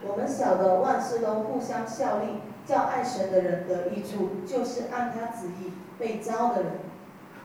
[0.05, 6.73] 我们晓得万事都互相效力，叫爱神的人得益处，就是按他旨意被招的人。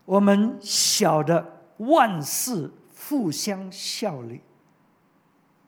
[0.04, 2.72] 我们晓得万事
[3.08, 4.40] 互相效力，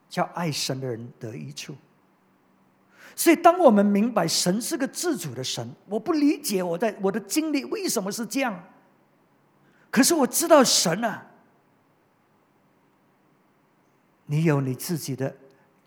[0.09, 1.77] 叫爱神的人得益处。
[3.21, 8.59] 所以，当我们明白神是个自主的神，我不理解我在我的经历为什么是这样。
[9.91, 11.27] 可是我知道神啊，
[14.25, 15.37] 你有你自己的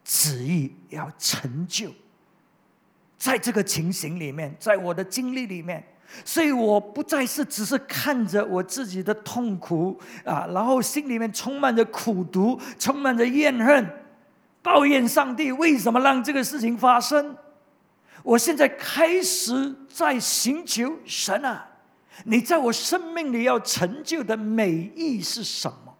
[0.03, 1.89] 旨意要成就，
[3.17, 5.83] 在这个情形里面，在我的经历里面，
[6.23, 14.02] 所以我不再是只是看着我自己的痛苦啊，然后心里面充满着苦毒，充满着怨恨。
[14.63, 17.37] 抱怨上帝为什么让这个事情发生？
[18.23, 21.67] 我现在开始在寻求神啊！
[22.23, 25.93] 你在我生命里要成就的美意是什么？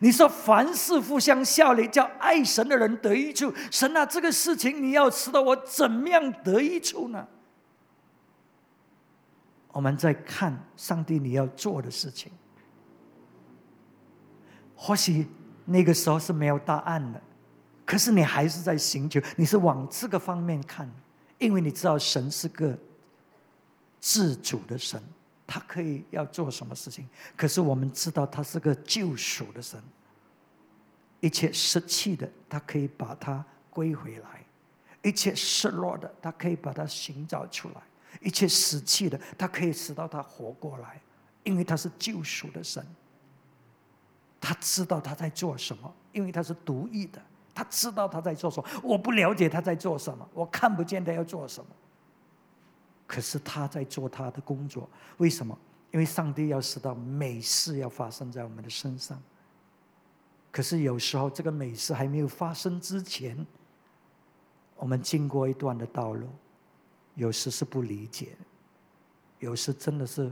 [0.00, 3.54] 你说凡事互相效力，叫爱神的人得益处。
[3.70, 7.26] 神啊，这个事情你要知道我怎么样得益处呢？
[9.72, 12.32] 我们在看上帝你要做的事情，
[14.74, 15.28] 或许
[15.66, 17.22] 那个时候是没有答案的。
[17.90, 20.88] 可是你还是在寻求，你是往这个方面看，
[21.38, 22.78] 因为你知道神是个
[23.98, 25.02] 自主的神，
[25.44, 27.08] 他可以要做什么事情。
[27.36, 29.82] 可是我们知道他是个救赎的神，
[31.18, 34.46] 一切失去的，他可以把它归回来；
[35.02, 37.82] 一切失落的，他可以把它寻找出来。
[38.20, 41.02] 一切死去的，他可以使到他活过来，
[41.42, 42.86] 因为他是救赎的神。
[44.40, 47.20] 他知道他在做什么，因为他是独一的，
[47.54, 48.68] 他知道他在做什么。
[48.82, 51.70] 我不了解他在做什么，我看不见他要做什么。
[53.06, 55.58] 可是他在做他的工作，为什么？
[55.90, 59.20] 因为上帝要使到美事要发生在我们的身上。
[60.52, 63.44] 可是有时候这个美事还没有发生之前，
[64.76, 66.28] 我们经过一段的道路，
[67.16, 68.36] 有时是不理解，
[69.40, 70.30] 有时真的是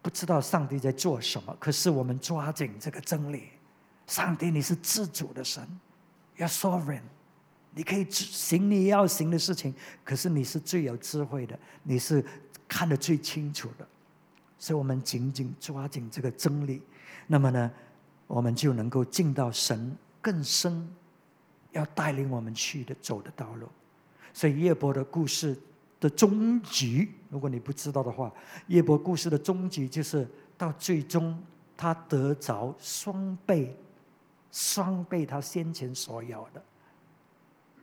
[0.00, 1.54] 不知道上帝在做什么。
[1.60, 3.50] 可是我们抓紧这个真理，
[4.10, 5.64] 上帝你是自主的神
[6.36, 7.02] ，You're sovereign。
[7.72, 12.24] 你可以行你要行的事情，可是你是最有智慧的，你是
[12.66, 13.86] 看得最清楚的，
[14.58, 16.82] 所以我们紧紧抓紧这个真理，
[17.28, 17.70] 那么呢，
[18.26, 20.92] 我们就能够进到神更深
[21.70, 23.68] 要带领我们去的走的道路。
[24.34, 25.56] 所以叶伯的故事
[26.00, 28.32] 的终局，如果你不知道的话，
[28.66, 31.40] 叶伯故事的终局就是到最终
[31.76, 33.76] 他得着双倍，
[34.50, 36.62] 双倍他先前所有的。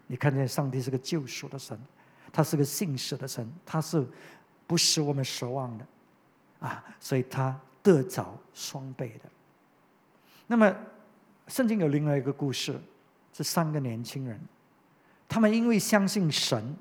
[0.08, 1.78] 你看见上帝是个救赎的神，
[2.32, 4.08] 他是个信实的神，他是
[4.66, 5.86] 不使我们失望的，
[6.60, 9.30] 啊，所以他得着双倍的。
[10.46, 10.74] 那么，
[11.48, 12.80] 圣经有另外一个故事，
[13.34, 14.40] 这三个年轻人，
[15.28, 16.76] 他们因为相信神，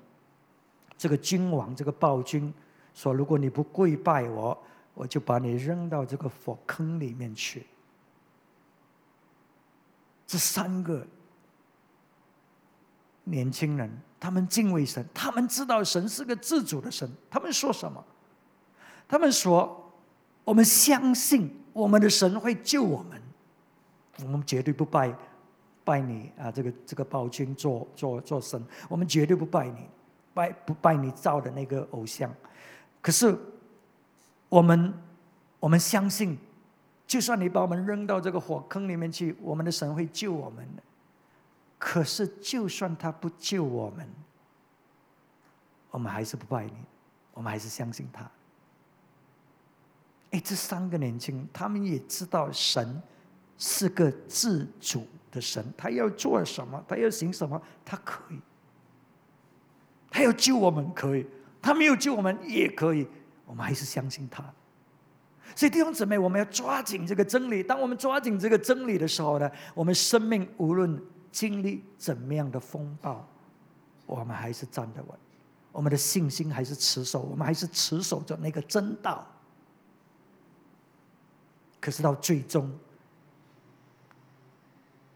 [0.97, 2.53] 这个君王这个暴君
[2.95, 4.57] 说：“如果你不跪拜我，
[4.95, 7.67] 我就把你扔到这个火坑里面去。”
[10.27, 11.07] 这三个。
[13.29, 17.11] 年轻人，他们敬畏神，他们知道神是个自主的神。
[17.29, 18.05] 他们说什么？
[19.09, 19.93] 他们说
[20.45, 23.21] ：“我们相信我们的神会救我们，
[24.23, 25.13] 我们绝对不拜
[25.85, 26.53] 拜你啊！
[26.53, 29.89] 这个这个暴君做做做神，我们绝对不拜你，
[30.33, 32.33] 拜不拜你造的那个偶像。
[33.01, 33.37] 可是
[34.49, 34.95] 我们
[35.59, 36.39] 我们相信，
[37.07, 40.83] 就算你把我们扔到这个火坑里面去，我们的神会救我们的。”
[41.79, 44.09] 可是，就算他不救我们，
[45.91, 46.73] 我们还是不拜你，
[47.35, 48.29] 我们还是相信他。
[50.31, 53.01] 哎，这三个年轻人，他们也知道神
[53.59, 58.41] 是个自主的神，他要做什么，他要行什么，他可以，
[60.11, 61.27] 他要救我们可以，
[61.61, 63.07] 他没有救我们也可以，
[63.45, 64.43] 我们还是相信他。
[65.57, 67.65] 所以弟兄姊妹，我们要抓紧这个真理。
[67.65, 71.03] 当我们抓紧这个真理的时候呢，我们生命无论。
[71.33, 73.29] 经历怎么样的风暴，
[74.07, 75.19] 我们还是站得稳，
[75.71, 79.27] 我们的信心还是持守，我们还是持守着那个真道。
[81.79, 82.73] 可是到最终，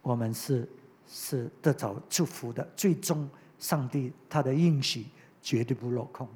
[0.02, 0.68] 我们是
[1.08, 2.68] 是得着祝福的。
[2.76, 3.26] 最终，
[3.58, 5.06] 上帝他的应许
[5.40, 6.28] 绝对不落空。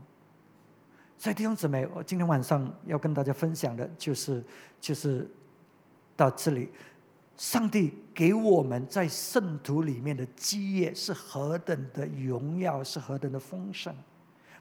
[1.16, 4.44] 所以弟兄姊妹，我今天晚上要跟大家分享的就是
[4.80, 5.28] 就是
[6.16, 6.70] 到这里。
[7.36, 13.92] 上帝给我们在圣徒里面的基业是何等的荣耀，是何等的丰盛。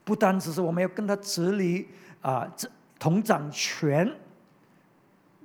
[0.03, 1.87] 不单只是我们要跟他治理
[2.21, 4.11] 啊，这同掌权，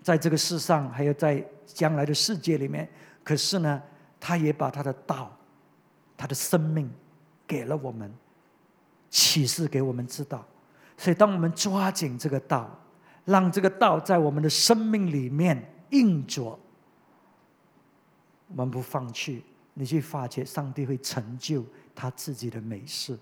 [0.02, 2.88] 在这个世上，还有在将来的世界里面。
[3.22, 3.82] 可是呢，
[4.18, 5.30] 他也把他的道、
[6.16, 6.90] 他的生命
[7.46, 8.10] 给了我们，
[9.10, 10.46] 启示给我们知道。
[10.98, 12.68] 所以，当我们抓紧这个道，
[13.24, 16.58] 让这个道在我们的生命里面印着。
[18.48, 19.44] 我们不放弃，
[19.74, 23.16] 你去发觉上帝会成就他自己的美事。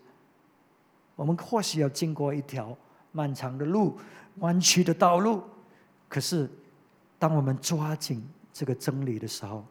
[1.14, 2.77] 我们或许要经过一条
[3.12, 3.99] 漫长的路、
[4.37, 5.43] 弯曲的道路，
[6.09, 6.49] 可是
[7.18, 9.64] 当我们抓紧这个真理的时候，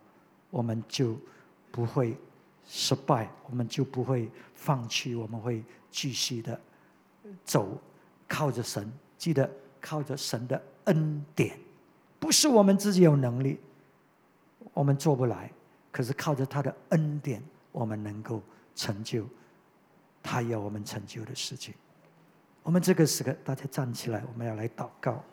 [0.51, 1.17] 我们就
[1.71, 2.17] 不会
[2.67, 6.59] 失败，我们就不会放弃，我们会继续的
[7.43, 7.79] 走，
[8.27, 9.49] 靠着神，记得
[9.79, 11.57] 靠着神的恩典，
[12.19, 13.59] 不是我们自己有能力。
[14.73, 15.51] 我们做不来，
[15.91, 18.41] 可是靠着他的恩典，我们能够
[18.75, 19.25] 成就
[20.21, 21.73] 他要我们成就的事情。
[22.61, 25.23] 我们这个时刻，大家站起来，我们要来祷告。